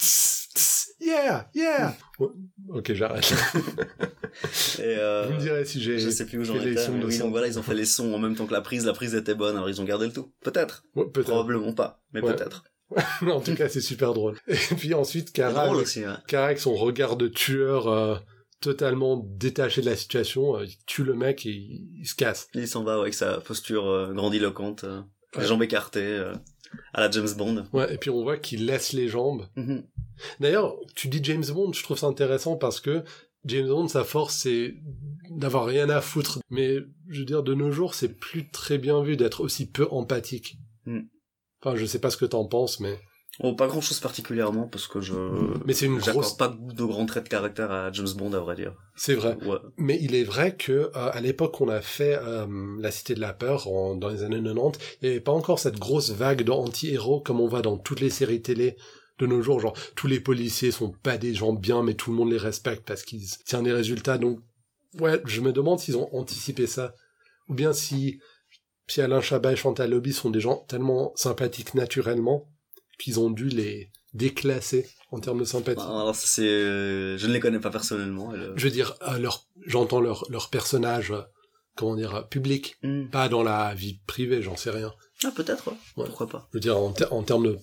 yeah, 1.06 1.50
yeah, 1.54 1.96
yeah. 2.20 2.28
ok, 2.70 2.94
j'arrête. 2.94 3.34
Et 4.80 4.82
euh, 4.98 5.28
Vous 5.28 5.34
me 5.36 5.40
direz 5.40 5.66
si 5.66 5.82
j'ai 5.82 5.98
je 5.98 6.10
sais 6.10 6.26
plus 6.26 6.40
où 6.40 6.44
j'en 6.44 6.56
étais. 6.56 6.76
sons 6.78 6.94
mais 6.94 7.06
Oui, 7.06 7.18
donc 7.18 7.32
voilà, 7.32 7.48
ils 7.48 7.58
ont 7.58 7.64
fait 7.64 7.74
les 7.74 7.86
sons 7.86 8.14
en 8.14 8.20
même 8.20 8.36
temps 8.36 8.46
que 8.46 8.54
la 8.54 8.62
prise. 8.62 8.86
La 8.86 8.94
prise 8.94 9.16
était 9.16 9.36
bonne, 9.36 9.56
alors 9.56 9.70
ils 9.70 9.80
ont 9.82 9.86
gardé 9.86 10.08
le 10.08 10.12
tout. 10.14 10.32
Peut-être. 10.44 10.84
Ouais. 10.96 11.06
Probablement 11.10 11.74
pas, 11.74 12.02
mais 12.14 12.22
Ouais. 12.22 12.34
peut-être. 12.36 12.64
en 13.26 13.40
tout 13.42 13.56
cas, 13.56 13.68
c'est 13.70 13.82
super 13.82 14.14
drôle. 14.14 14.38
Et 14.48 14.56
puis 14.78 14.94
ensuite, 14.94 15.28
C'est 15.30 15.36
Kara, 15.36 15.66
drôle 15.66 15.78
avec, 15.78 15.88
aussi, 15.88 16.06
ouais. 16.06 16.14
Kara 16.28 16.46
avec 16.48 16.60
son 16.60 16.76
regard 16.76 17.16
de 17.16 17.28
tueur 17.28 17.88
euh, 17.88 18.16
totalement 18.62 19.18
détaché 19.26 19.82
de 19.82 19.88
la 19.90 19.96
situation, 19.96 20.58
euh, 20.58 20.66
il 20.66 20.78
tue 20.86 21.04
le 21.04 21.14
mec 21.16 21.46
et 21.46 21.50
il, 21.52 21.90
il 22.02 22.06
se 22.08 22.16
casse. 22.16 22.48
Il 22.54 22.68
s'en 22.68 22.84
va 22.84 22.96
avec 23.00 23.14
sa 23.14 23.40
posture 23.40 23.88
euh, 23.88 24.14
grandiloquente, 24.14 24.84
Ouais. 25.36 25.42
les 25.42 25.48
jambes 25.48 25.64
écartées, 25.64 26.24
à 26.94 27.02
la 27.02 27.12
James 27.12 27.30
Bond. 27.38 27.66
Ouais, 27.74 27.94
et 27.94 27.98
puis 27.98 28.10
on 28.10 28.24
voit 28.24 28.38
qu'il 28.38 28.66
laisse 28.66 28.94
les 28.94 29.08
jambes. 29.08 29.48
Mhm. 29.56 29.84
D'ailleurs, 30.40 30.76
tu 30.96 31.08
dis 31.08 31.20
James 31.24 31.46
Bond, 31.54 31.74
je 31.74 31.84
trouve 31.84 31.98
ça 31.98 32.08
intéressant 32.08 32.56
parce 32.56 32.80
que 32.80 33.04
James 33.46 33.68
Bond, 33.68 33.88
sa 33.88 34.04
force, 34.04 34.36
c'est 34.36 34.76
d'avoir 35.30 35.66
rien 35.66 35.90
à 35.90 36.02
foutre. 36.02 36.40
Mais 36.50 36.78
je 37.10 37.20
veux 37.20 37.26
dire, 37.26 37.44
de 37.44 37.54
nos 37.54 37.72
jours, 37.72 37.94
c'est 37.94 38.18
plus 38.18 38.50
très 38.50 38.78
bien 38.78 39.04
vu 39.04 39.18
d'être 39.18 39.42
aussi 39.42 39.70
peu 39.70 39.88
empathique. 39.92 40.58
Mm. 40.86 41.02
Enfin, 41.62 41.76
je 41.76 41.86
sais 41.86 42.00
pas 42.00 42.10
ce 42.10 42.18
que 42.18 42.26
t'en 42.26 42.46
penses, 42.46 42.80
mais 42.80 43.00
Oh, 43.42 43.54
pas 43.54 43.68
grand 43.68 43.82
chose 43.82 44.00
particulièrement, 44.00 44.68
parce 44.68 44.88
que 44.88 45.02
je... 45.02 45.14
mais 45.66 45.74
c'est 45.74 45.88
une 45.88 46.00
J'accorde 46.00 46.24
grosse. 46.24 46.38
pas 46.38 46.48
de 46.58 46.84
grands 46.86 47.06
traits 47.06 47.26
de 47.26 47.30
caractère 47.30 47.70
à 47.72 47.92
James 47.92 48.08
Bond, 48.16 48.32
à 48.34 48.40
vrai 48.40 48.56
dire. 48.56 48.74
C'est 48.96 49.14
vrai. 49.16 49.36
Ouais. 49.46 49.58
Mais 49.78 49.98
il 50.02 50.16
est 50.16 50.24
vrai 50.24 50.56
que 50.56 50.72
euh, 50.72 50.90
à 50.94 51.20
l'époque 51.20 51.60
on 51.60 51.68
a 51.68 51.82
fait 51.82 52.18
euh, 52.22 52.46
La 52.80 52.92
Cité 52.92 53.14
de 53.14 53.20
la 53.20 53.34
Peur 53.34 53.68
en- 53.68 53.96
dans 53.96 54.08
les 54.08 54.24
années 54.24 54.42
90, 54.42 54.80
il 55.02 55.06
n'y 55.10 55.12
avait 55.16 55.20
pas 55.22 55.34
encore 55.34 55.60
cette 55.60 55.78
grosse 55.78 56.12
vague 56.12 56.44
d'anti-héros 56.44 57.20
comme 57.20 57.42
on 57.42 57.48
voit 57.48 57.62
dans 57.62 57.78
toutes 57.78 58.00
les 58.00 58.10
séries 58.10 58.42
télé 58.42 58.78
de 59.20 59.26
nos 59.28 59.42
jours. 59.42 59.60
Genre 59.60 59.78
tous 59.96 60.08
les 60.08 60.22
policiers 60.22 60.72
sont 60.72 60.92
pas 61.04 61.18
des 61.18 61.34
gens 61.34 61.52
bien, 61.52 61.84
mais 61.84 61.94
tout 61.96 62.12
le 62.12 62.16
monde 62.18 62.32
les 62.32 62.38
respecte 62.38 62.88
parce 62.88 63.04
qu'ils 63.04 63.28
tiennent 63.46 63.64
des 63.66 63.74
résultats. 63.74 64.18
Donc 64.18 64.40
ouais, 65.02 65.22
je 65.26 65.42
me 65.42 65.52
demande 65.52 65.80
s'ils 65.80 65.98
ont 65.98 66.08
anticipé 66.16 66.68
ça, 66.68 66.94
ou 67.50 67.54
bien 67.54 67.74
si 67.74 68.20
si 68.88 69.02
Alain 69.02 69.20
Chabat 69.20 69.52
et 69.54 69.56
Chantal 69.58 69.90
Lobby 69.90 70.14
sont 70.14 70.30
des 70.30 70.40
gens 70.40 70.64
tellement 70.70 71.12
sympathiques 71.16 71.74
naturellement 71.74 72.48
qu'ils 73.00 73.20
ont 73.20 73.30
dû 73.30 73.50
les 73.50 73.92
déclasser 74.14 74.90
en 75.12 75.20
termes 75.20 75.40
de 75.40 75.46
sympathie. 75.46 75.82
Alors, 75.82 76.16
ça, 76.16 76.26
c'est... 76.28 76.48
euh, 76.48 77.18
Je 77.18 77.28
ne 77.28 77.34
les 77.34 77.40
connais 77.40 77.60
pas 77.60 77.70
personnellement. 77.70 78.34
Je 78.56 78.64
veux 78.64 78.72
dire, 78.72 78.96
euh, 79.08 79.18
leur, 79.18 79.46
j'entends 79.66 80.00
leur, 80.02 80.26
leur 80.30 80.50
personnage, 80.50 81.12
euh, 81.12 81.22
comment 81.76 81.96
dire, 81.96 82.28
public, 82.30 82.78
Hmm. 82.84 83.08
pas 83.10 83.28
dans 83.30 83.44
la 83.44 83.74
vie 83.76 84.00
privée, 84.08 84.42
j'en 84.42 84.56
sais 84.56 84.72
rien. 84.72 84.94
Ah, 85.24 85.32
peut-être, 85.36 85.68
ouais. 85.70 85.78
Ouais. 85.98 86.06
Pourquoi 86.06 86.28
pas. 86.28 86.48
Je 86.52 86.58
veux 86.58 86.62
dire, 86.62 86.78
en, 86.78 86.92
ter- 86.92 87.12
en 87.14 87.24
termes 87.24 87.46
de 87.48 87.60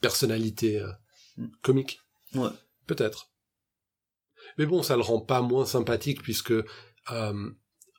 personnalité 0.00 0.80
euh, 0.80 0.90
Mm. 1.36 1.46
comique, 1.62 1.98
Ouais. 2.36 2.50
peut-être. 2.86 3.30
Mais 4.58 4.66
bon, 4.66 4.82
ça 4.84 4.94
le 4.94 5.02
rend 5.02 5.20
pas 5.20 5.40
moins 5.42 5.64
sympathique 5.66 6.22
puisque 6.22 6.52
euh, 6.52 7.50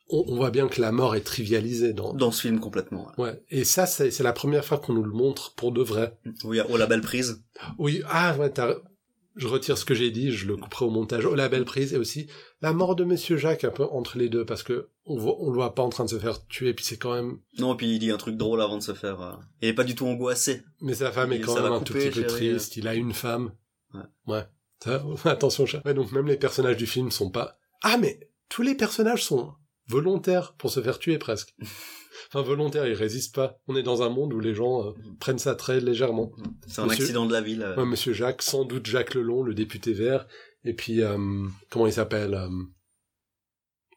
on, 0.08 0.24
on 0.28 0.36
voit 0.36 0.50
bien 0.50 0.68
que 0.68 0.80
la 0.80 0.92
mort 0.92 1.14
est 1.16 1.20
trivialisée 1.22 1.92
dans. 1.92 2.12
Dans 2.14 2.30
ce 2.30 2.42
film, 2.42 2.60
complètement. 2.60 3.08
ouais. 3.18 3.24
Ouais. 3.24 3.42
Et 3.50 3.64
ça, 3.64 3.86
c'est 3.86 4.10
c'est 4.10 4.22
la 4.22 4.32
première 4.32 4.64
fois 4.64 4.78
qu'on 4.78 4.92
nous 4.94 5.02
le 5.04 5.10
montre 5.12 5.54
pour 5.54 5.72
de 5.72 5.82
vrai. 5.82 6.16
Oui, 6.44 6.58
oh, 6.68 6.76
la 6.76 6.86
belle 6.86 7.00
prise. 7.00 7.42
Oui, 7.78 8.02
ah 8.08 8.36
ouais, 8.38 8.50
t'as- 8.50 8.76
je 9.38 9.48
retire 9.48 9.76
ce 9.76 9.84
que 9.84 9.92
j'ai 9.94 10.10
dit, 10.10 10.32
je 10.32 10.46
le 10.46 10.56
couperai 10.56 10.86
au 10.86 10.90
montage. 10.90 11.26
Oh, 11.26 11.34
la 11.34 11.50
belle 11.50 11.66
prise 11.66 11.92
et 11.92 11.98
aussi 11.98 12.26
la 12.62 12.72
mort 12.72 12.96
de 12.96 13.04
Monsieur 13.04 13.36
Jacques 13.36 13.64
un 13.64 13.70
peu 13.70 13.84
entre 13.84 14.16
les 14.16 14.30
deux 14.30 14.46
parce 14.46 14.62
que 14.62 14.88
on 15.04 15.18
voit, 15.18 15.36
on 15.40 15.50
le 15.50 15.56
voit 15.56 15.74
pas 15.74 15.82
en 15.82 15.90
train 15.90 16.04
de 16.06 16.08
se 16.08 16.18
faire 16.18 16.46
tuer 16.46 16.72
puis 16.72 16.86
c'est 16.86 16.96
quand 16.96 17.12
même. 17.14 17.38
Non, 17.58 17.74
et 17.74 17.76
puis 17.76 17.86
il 17.92 17.98
dit 17.98 18.10
un 18.10 18.16
truc 18.16 18.38
drôle 18.38 18.62
avant 18.62 18.78
de 18.78 18.82
se 18.82 18.94
faire... 18.94 19.20
euh, 19.20 19.32
Il 19.60 19.68
est 19.68 19.74
pas 19.74 19.84
du 19.84 19.94
tout 19.94 20.06
angoissé. 20.06 20.62
Mais 20.80 20.94
sa 20.94 21.12
femme 21.12 21.32
est 21.34 21.40
quand 21.40 21.54
même 21.60 21.70
un 21.70 21.80
tout 21.80 21.92
petit 21.92 22.08
peu 22.10 22.24
triste. 22.26 22.78
Il 22.78 22.88
a 22.88 22.94
une 22.94 23.12
femme. 23.12 23.52
Ouais. 23.92 24.00
Ouais. 24.26 24.44
Ça, 24.82 25.04
attention, 25.26 25.66
chat. 25.66 25.82
Ouais, 25.84 25.92
donc 25.92 26.12
même 26.12 26.26
les 26.26 26.38
personnages 26.38 26.78
du 26.78 26.86
film 26.86 27.10
sont 27.10 27.30
pas. 27.30 27.58
Ah 27.82 27.98
mais 27.98 28.18
tous 28.48 28.62
les 28.62 28.74
personnages 28.74 29.22
sont 29.24 29.52
volontaires 29.88 30.54
pour 30.54 30.70
se 30.70 30.80
faire 30.80 30.98
tuer 30.98 31.18
presque. 31.18 31.54
Enfin 32.28 32.42
volontaires, 32.42 32.86
ils 32.88 32.94
résistent 32.94 33.34
pas. 33.34 33.58
On 33.68 33.76
est 33.76 33.82
dans 33.84 34.02
un 34.02 34.08
monde 34.08 34.32
où 34.32 34.40
les 34.40 34.54
gens 34.54 34.84
euh, 34.88 34.92
prennent 35.20 35.38
ça 35.38 35.54
très 35.54 35.80
légèrement. 35.80 36.32
C'est 36.66 36.80
un 36.80 36.86
Monsieur- 36.86 37.04
accident 37.04 37.26
de 37.26 37.32
la 37.32 37.40
ville. 37.42 37.62
euh. 37.62 37.76
Ouais, 37.76 37.84
Monsieur 37.84 38.14
Jacques, 38.14 38.42
sans 38.42 38.64
doute 38.64 38.86
Jacques 38.86 39.14
Lelon, 39.14 39.42
le 39.42 39.54
député 39.54 39.92
vert, 39.92 40.26
et 40.64 40.72
puis 40.74 41.02
euh, 41.02 41.18
comment 41.70 41.86
il 41.86 41.92
s'appelle 41.92 42.36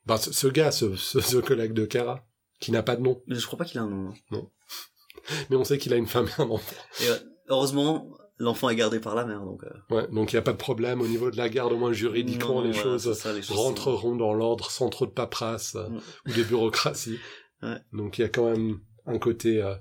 bah, 0.06 0.17
ce, 0.17 0.32
ce 0.34 0.47
gars, 0.47 0.71
ce, 0.71 0.95
ce, 0.95 1.21
ce 1.21 1.38
collègue 1.38 1.73
de 1.73 1.86
Cara, 1.86 2.25
qui 2.60 2.71
n'a 2.71 2.84
pas 2.84 2.95
de 2.97 3.02
nom, 3.02 3.21
Mais 3.28 3.36
je 3.36 3.45
crois 3.47 3.58
pas 3.58 3.65
qu'il 3.65 3.80
a 3.80 3.84
un 3.84 3.89
nom. 3.89 4.13
non. 4.32 4.52
mais 5.49 5.56
on 5.56 5.63
sait 5.63 5.78
qu'il 5.78 5.93
a 5.93 5.97
une 5.97 6.08
femme 6.08 6.28
et 6.28 6.41
un 6.41 6.49
enfant. 6.49 6.75
Et, 7.02 7.08
heureusement, 7.47 8.10
l'enfant 8.39 8.69
est 8.69 8.75
gardé 8.75 8.99
par 8.99 9.15
la 9.15 9.25
mère, 9.25 9.41
donc... 9.41 9.63
euh, 9.63 9.95
Ouais, 9.95 10.08
donc 10.12 10.32
il 10.32 10.36
n'y 10.36 10.39
a 10.39 10.41
pas 10.43 10.54
de 10.54 10.58
problème 10.58 11.02
au 11.02 11.08
niveau 11.08 11.30
de 11.30 11.38
la 11.38 11.49
garde, 11.49 11.71
au 11.73 11.78
moins 11.78 11.91
juridiquement, 11.93 12.56
non, 12.56 12.62
les, 12.62 12.71
voilà, 12.71 12.84
choses 12.84 13.04
c'est 13.13 13.21
ça, 13.21 13.34
les 13.34 13.41
choses 13.41 13.58
rentreront 13.58 14.15
dans 14.15 14.34
l'ordre 14.34 14.71
sans 14.71 14.89
trop 14.89 15.06
de 15.06 15.12
paperasse 15.12 15.75
euh, 15.75 15.88
Ouais. 15.89 15.99
ou 16.28 16.32
de 16.34 16.43
bureaucratie. 16.43 17.17
Ouais. 17.62 17.75
Donc 17.91 18.17
il 18.17 18.21
y 18.21 18.23
a 18.23 18.30
quand 18.30 18.49
même 18.49 18.80
un 19.06 19.19
côté, 19.19 19.62
euh, 19.62 19.75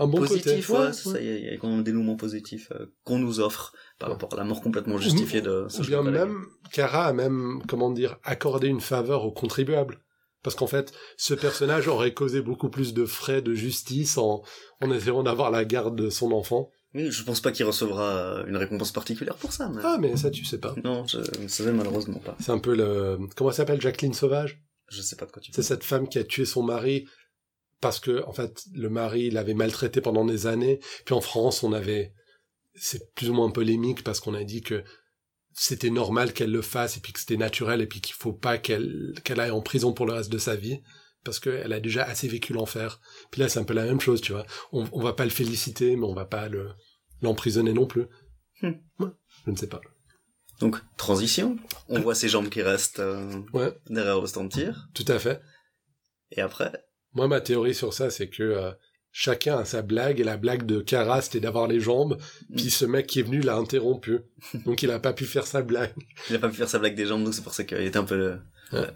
un 0.00 0.08
bon 0.08 0.18
positif, 0.18 0.66
côté. 0.66 0.80
ouais, 0.82 0.92
ça, 0.92 1.20
il 1.20 1.26
y, 1.26 1.30
a- 1.30 1.36
il 1.38 1.44
y 1.44 1.48
a 1.48 1.56
quand 1.56 1.68
même 1.68 1.84
des 1.84 1.92
dénouements 1.92 2.16
positifs 2.16 2.72
euh, 2.72 2.86
qu'on 3.04 3.20
nous 3.20 3.38
offre 3.38 3.72
par 4.00 4.10
rapport 4.10 4.32
à 4.32 4.36
la 4.36 4.42
mort 4.42 4.60
complètement 4.60 4.98
justifiée 4.98 5.40
de 5.40 5.66
Ou 5.66 5.68
ce 5.70 5.82
bien 5.82 6.02
même, 6.02 6.44
Kara 6.72 7.04
a 7.06 7.12
même, 7.12 7.62
comment 7.68 7.92
dire, 7.92 8.16
accordé 8.24 8.66
une 8.66 8.80
faveur 8.80 9.24
aux 9.24 9.30
contribuables. 9.32 10.00
Parce 10.42 10.56
qu'en 10.56 10.66
fait, 10.66 10.92
ce 11.16 11.34
personnage 11.34 11.86
aurait 11.88 12.14
causé 12.14 12.42
beaucoup 12.42 12.68
plus 12.68 12.94
de 12.94 13.04
frais 13.04 13.42
de 13.42 13.54
justice 13.54 14.18
en, 14.18 14.42
en 14.80 14.90
essayant 14.90 15.22
d'avoir 15.22 15.50
la 15.52 15.64
garde 15.64 15.94
de 15.96 16.10
son 16.10 16.32
enfant. 16.32 16.70
Oui, 16.94 17.10
je 17.10 17.22
pense 17.22 17.40
pas 17.40 17.52
qu'il 17.52 17.66
recevra 17.66 18.16
euh, 18.16 18.46
une 18.46 18.56
récompense 18.56 18.92
particulière 18.92 19.36
pour 19.36 19.52
ça, 19.52 19.68
mais... 19.68 19.82
Ah, 19.84 19.98
mais 20.00 20.16
ça, 20.16 20.30
tu 20.30 20.44
sais 20.44 20.58
pas. 20.58 20.74
Non, 20.84 21.06
je 21.06 21.18
ne 21.40 21.48
savais 21.48 21.72
malheureusement 21.72 22.18
pas. 22.18 22.36
C'est 22.40 22.50
un 22.52 22.58
peu 22.58 22.74
le, 22.74 23.18
comment 23.36 23.50
ça 23.50 23.58
s'appelle, 23.58 23.80
Jacqueline 23.80 24.14
Sauvage? 24.14 24.62
Je 24.88 25.02
sais 25.02 25.16
pas 25.16 25.26
de 25.26 25.30
quoi 25.32 25.42
tu 25.42 25.52
C'est 25.52 25.56
parles. 25.56 25.66
cette 25.66 25.84
femme 25.84 26.08
qui 26.08 26.18
a 26.18 26.24
tué 26.24 26.46
son 26.46 26.62
mari 26.62 27.06
parce 27.80 28.00
que, 28.00 28.24
en 28.24 28.32
fait, 28.32 28.64
le 28.72 28.88
mari 28.88 29.30
l'avait 29.30 29.54
maltraité 29.54 30.00
pendant 30.00 30.24
des 30.24 30.46
années. 30.46 30.80
Puis 31.04 31.14
en 31.14 31.20
France, 31.20 31.62
on 31.62 31.72
avait, 31.74 32.14
c'est 32.74 33.14
plus 33.14 33.28
ou 33.28 33.34
moins 33.34 33.50
polémique 33.50 34.02
parce 34.02 34.18
qu'on 34.20 34.34
a 34.34 34.42
dit 34.44 34.62
que 34.62 34.82
c'était 35.52 35.90
normal 35.90 36.32
qu'elle 36.32 36.52
le 36.52 36.62
fasse 36.62 36.96
et 36.96 37.00
puis 37.00 37.12
que 37.12 37.20
c'était 37.20 37.36
naturel 37.36 37.82
et 37.82 37.86
puis 37.86 38.00
qu'il 38.00 38.14
faut 38.14 38.32
pas 38.32 38.58
qu'elle 38.58 39.12
qu'elle 39.24 39.40
aille 39.40 39.50
en 39.50 39.60
prison 39.60 39.92
pour 39.92 40.06
le 40.06 40.12
reste 40.14 40.30
de 40.30 40.38
sa 40.38 40.56
vie 40.56 40.80
parce 41.28 41.40
qu'elle 41.40 41.72
a 41.72 41.80
déjà 41.80 42.04
assez 42.04 42.26
vécu 42.28 42.52
l'enfer. 42.52 43.00
Puis 43.30 43.40
là, 43.40 43.48
c'est 43.48 43.58
un 43.60 43.64
peu 43.64 43.74
la 43.74 43.84
même 43.84 44.00
chose, 44.00 44.20
tu 44.20 44.32
vois. 44.32 44.46
On, 44.72 44.86
on 44.92 45.00
va 45.02 45.12
pas 45.12 45.24
le 45.24 45.30
féliciter, 45.30 45.96
mais 45.96 46.04
on 46.06 46.14
va 46.14 46.24
pas 46.24 46.48
le 46.48 46.70
l'emprisonner 47.22 47.72
non 47.72 47.86
plus. 47.86 48.06
Hmm. 48.62 48.72
Ouais, 49.00 49.08
je 49.46 49.50
ne 49.50 49.56
sais 49.56 49.66
pas. 49.66 49.80
Donc, 50.60 50.76
transition. 50.96 51.56
On 51.88 52.00
voit 52.00 52.14
ses 52.14 52.28
jambes 52.28 52.48
qui 52.48 52.62
restent 52.62 53.00
euh, 53.00 53.40
Ouais, 53.52 53.72
derrière 53.88 54.18
au 54.18 54.26
stand 54.26 54.48
de 54.48 54.52
tir. 54.52 54.88
tout 54.94 55.04
à 55.08 55.18
fait. 55.18 55.40
Et 56.32 56.40
après, 56.40 56.72
Moi, 57.12 57.28
ma 57.28 57.40
théorie 57.40 57.74
sur 57.74 57.92
ça, 57.94 58.10
c'est 58.10 58.28
que 58.28 58.42
euh, 58.42 58.70
chacun 59.12 59.56
a 59.58 59.64
sa 59.64 59.82
blague, 59.82 60.20
et 60.20 60.24
la 60.24 60.36
blague 60.36 60.66
de 60.66 60.80
Kara, 60.80 61.22
c'était 61.22 61.40
d'avoir 61.40 61.66
les 61.68 61.80
jambes, 61.80 62.18
puis 62.56 62.70
ce 62.70 62.84
mec 62.84 63.06
qui 63.06 63.20
est 63.20 63.22
venu 63.22 63.40
l'a 63.40 63.56
interrompu. 63.56 64.18
Donc 64.64 64.82
il 64.82 64.90
a 64.90 64.98
pas 65.00 65.12
pu 65.12 65.24
faire 65.24 65.46
sa 65.46 65.62
blague. 65.62 65.94
il 66.30 66.36
a 66.36 66.38
pas 66.38 66.48
pu 66.48 66.56
faire 66.56 66.68
sa 66.68 66.78
blague 66.78 66.94
des 66.96 67.06
jambes, 67.06 67.24
donc 67.24 67.34
c'est 67.34 67.42
pour 67.42 67.54
ça 67.54 67.64
qu'il 67.64 67.78
était 67.78 67.96
un 67.98 68.04
peu... 68.04 68.14
euh, 68.14 68.36
Ouais. 68.72 68.88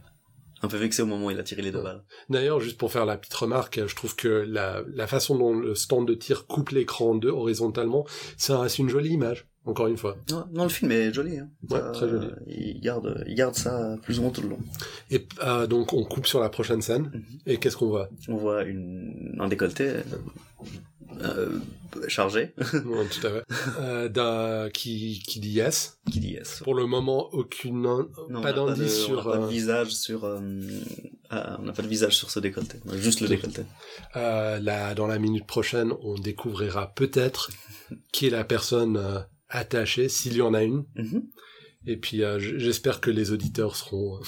Un 0.63 0.69
peu 0.69 0.77
vexé 0.77 1.03
au 1.03 1.07
moment 1.07 1.27
où 1.27 1.31
il 1.31 1.39
a 1.39 1.43
tiré 1.43 1.61
les 1.63 1.73
deux 1.73 1.83
balles. 1.83 2.03
D'ailleurs, 2.31 2.61
juste 2.61 2.79
pour 2.79 2.93
faire 2.93 3.05
la 3.07 3.17
petite 3.17 3.35
remarque, 3.35 3.81
je 3.87 3.95
trouve 3.97 4.15
que 4.17 4.29
la, 4.29 4.83
la 4.95 5.07
façon 5.07 5.37
dont 5.37 5.55
le 5.59 5.75
stand 5.75 6.07
de 6.07 6.15
tir 6.15 6.47
coupe 6.47 6.71
l'écran 6.71 7.11
en 7.11 7.15
deux 7.17 7.31
horizontalement, 7.31 8.07
c'est 8.37 8.53
un- 8.53 8.69
c'est 8.69 8.79
une 8.79 8.89
jolie 8.89 9.11
image, 9.11 9.47
encore 9.65 9.89
une 9.89 9.97
fois. 9.97 10.17
Non, 10.31 10.45
non, 10.53 10.63
le 10.65 10.69
film 10.69 10.93
est 10.93 11.13
joli. 11.13 11.39
Hein. 11.39 11.49
Ouais, 11.71 11.79
Ça, 11.81 11.91
très 11.91 12.09
joli. 12.09 12.27
euh, 12.27 12.37
Il 12.47 12.81
garde, 12.81 13.25
il 13.27 13.35
garde 13.35 13.55
ça 13.57 13.97
plus 14.03 14.19
ou 14.19 14.23
moins 14.23 14.31
tout 14.31 14.43
le 14.43 14.49
long. 14.51 14.59
Et 15.11 15.27
euh, 15.45 15.67
donc 15.67 15.93
on 15.93 16.05
coupe 16.05 16.27
sur 16.27 16.39
la 16.41 16.49
prochaine 16.49 16.81
scène, 16.83 17.11
Mhm. 17.13 17.23
et 17.47 17.57
qu'est-ce 17.59 17.77
qu'on 17.77 17.89
voit? 17.89 18.09
On 18.29 18.37
voit 18.37 18.63
une, 18.63 19.37
un 19.41 19.49
décolleté 19.49 19.91
euh, 21.21 21.59
chargé 22.09 22.55
Ouais, 22.73 23.07
Tout 23.11 23.27
à 23.27 23.31
fait. 23.31 23.45
Euh, 23.81 24.69
qui, 24.71 25.23
qui 25.27 25.41
dit 25.41 25.51
yes. 25.51 25.99
qui 26.11 26.21
dit 26.21 26.33
yes. 26.33 26.61
Pour 26.63 26.75
le 26.75 26.87
moment, 26.87 27.29
aucune 27.33 27.83
Non, 27.83 28.43
pas 28.43 28.53
d'indice 28.53 29.07
de- 29.09 29.13
on 29.13 29.17
n'a 29.17 29.23
sur... 29.23 29.25
pas 29.25 29.37
de 29.39 29.43
euh, 29.43 29.47
visage 29.47 29.93
sur. 29.95 30.25
ah, 31.31 31.57
on 31.61 31.63
n'a 31.65 31.73
pas 31.73 31.83
de 31.83 31.89
visage 31.89 32.17
sur 32.17 32.31
ce 32.31 32.41
décolleté. 32.41 32.79
Juste 32.95 33.21
le 33.21 33.29
décolleté. 33.29 33.63
Là, 34.15 34.95
dans 34.95 35.07
la 35.07 35.19
minute 35.19 35.47
prochaine, 35.47 35.93
on 36.03 36.15
découvrira 36.15 36.93
peut-être 36.95 37.51
qui 38.13 38.27
est 38.27 38.31
la 38.31 38.45
personne 38.45 39.25
attachée, 39.49 40.09
s'il 40.09 40.37
y 40.37 40.43
en 40.43 40.55
a 40.55 40.63
une. 40.63 40.85
Mhm. 40.97 41.25
Et 41.87 41.97
puis, 41.97 42.23
euh, 42.23 42.39
j'espère 42.39 43.01
que 43.01 43.11
les 43.11 43.33
auditeurs 43.33 43.75
seront 43.75 44.21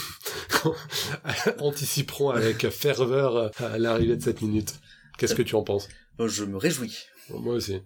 anticiperont 1.58 2.30
avec 2.30 2.68
ferveur 2.70 3.36
euh, 3.36 3.78
l'arrivée 3.78 4.16
de 4.16 4.22
cette 4.22 4.42
minute. 4.42 4.74
Qu'est-ce 5.18 5.34
que 5.34 5.42
tu 5.42 5.54
en 5.54 5.62
penses? 5.62 5.88
Je 6.18 6.44
me 6.44 6.56
réjouis. 6.56 6.96
Bon, 7.30 7.40
Moi 7.40 7.54
aussi. 7.54 7.80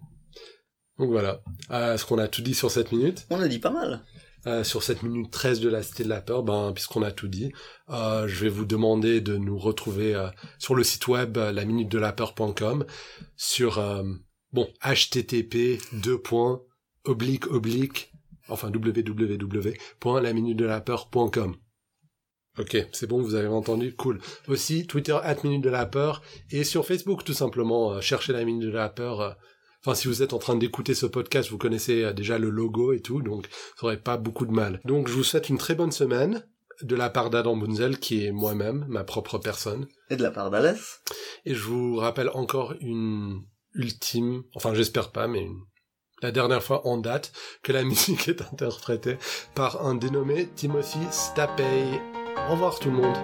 Donc 0.98 1.10
voilà. 1.10 1.40
Euh, 1.70 1.94
Est-ce 1.94 2.04
qu'on 2.04 2.18
a 2.18 2.28
tout 2.28 2.42
dit 2.42 2.54
sur 2.54 2.70
cette 2.70 2.92
minute 2.92 3.26
On 3.30 3.40
a 3.40 3.48
dit 3.48 3.58
pas 3.58 3.70
mal. 3.70 4.02
Euh, 4.46 4.62
Sur 4.64 4.82
cette 4.82 5.02
minute 5.02 5.30
13 5.30 5.60
de 5.60 5.68
la 5.68 5.82
Cité 5.82 6.04
de 6.04 6.08
la 6.08 6.20
Peur, 6.20 6.42
ben, 6.44 6.72
puisqu'on 6.72 7.02
a 7.02 7.10
tout 7.10 7.26
dit, 7.28 7.52
euh, 7.90 8.28
je 8.28 8.40
vais 8.40 8.48
vous 8.48 8.64
demander 8.64 9.20
de 9.20 9.36
nous 9.36 9.58
retrouver 9.58 10.14
euh, 10.14 10.28
sur 10.58 10.74
le 10.76 10.84
site 10.84 11.08
web 11.08 11.36
euh, 11.36 11.50
la 11.52 11.64
minute 11.64 11.90
de 11.90 11.98
la 11.98 12.12
peur.com 12.12 12.86
sur 13.36 13.78
euh, 13.78 14.04
bon 14.52 14.68
http 14.82 15.80
deux 15.92 16.20
points 16.20 16.62
oblique 17.04 17.48
oblique 17.48 18.12
enfin 18.48 18.70
www.laminutedelaPeur.com. 18.70 21.56
Ok, 22.59 22.77
c'est 22.92 23.07
bon, 23.07 23.23
vous 23.23 23.35
avez 23.35 23.47
entendu, 23.47 23.94
cool. 23.94 24.21
Aussi, 24.49 24.87
Twitter, 24.87 25.16
at 25.23 25.37
Minute 25.44 25.62
de 25.62 25.71
la 25.71 25.87
Peur, 25.87 26.23
et 26.51 26.64
sur 26.64 26.85
Facebook, 26.85 27.23
tout 27.25 27.33
simplement, 27.33 27.92
euh, 27.92 28.01
cherchez 28.01 28.33
la 28.33 28.44
Minute 28.44 28.64
de 28.64 28.73
la 28.73 28.88
Peur. 28.88 29.21
Euh. 29.21 29.31
Enfin, 29.85 29.94
si 29.94 30.09
vous 30.09 30.23
êtes 30.23 30.33
en 30.33 30.38
train 30.38 30.57
d'écouter 30.57 30.94
ce 30.94 31.07
podcast, 31.07 31.51
vous 31.51 31.59
connaissez 31.59 32.03
euh, 32.03 32.12
déjà 32.12 32.37
le 32.38 32.51
logo 32.51 32.92
et 32.92 33.01
tout, 33.01 33.23
donc 33.23 33.47
ça 33.77 33.87
aurait 33.87 34.01
pas 34.01 34.16
beaucoup 34.16 34.44
de 34.44 34.53
mal. 34.53 34.81
Donc, 34.85 35.09
je 35.09 35.12
vous 35.12 35.23
souhaite 35.23 35.49
une 35.49 35.59
très 35.59 35.77
bonne 35.77 35.92
semaine, 35.92 36.44
de 36.83 36.97
la 36.97 37.11
part 37.11 37.31
d'Adam 37.31 37.57
Bunzel, 37.57 37.99
qui 37.99 38.25
est 38.25 38.33
moi-même, 38.33 38.85
ma 38.88 39.05
propre 39.05 39.38
personne. 39.38 39.87
Et 40.11 40.16
de 40.16 40.23
la 40.23 40.31
part 40.31 40.51
d'Alès. 40.51 41.01
Et 41.44 41.55
je 41.55 41.62
vous 41.62 41.97
rappelle 41.97 42.31
encore 42.35 42.75
une 42.81 43.42
ultime, 43.75 44.42
enfin 44.55 44.75
j'espère 44.75 45.12
pas, 45.12 45.29
mais 45.29 45.42
une 45.42 45.61
la 46.23 46.33
dernière 46.33 46.62
fois 46.62 46.87
en 46.87 46.97
date, 46.99 47.33
que 47.62 47.73
la 47.73 47.85
musique 47.85 48.29
est 48.29 48.42
interprétée 48.42 49.18
par 49.55 49.87
un 49.87 49.94
dénommé 49.94 50.49
Timothy 50.57 50.99
Stapey. 51.11 52.01
Au 52.48 52.52
revoir 52.52 52.78
tout 52.78 52.90
le 52.90 52.96
monde. 52.96 53.14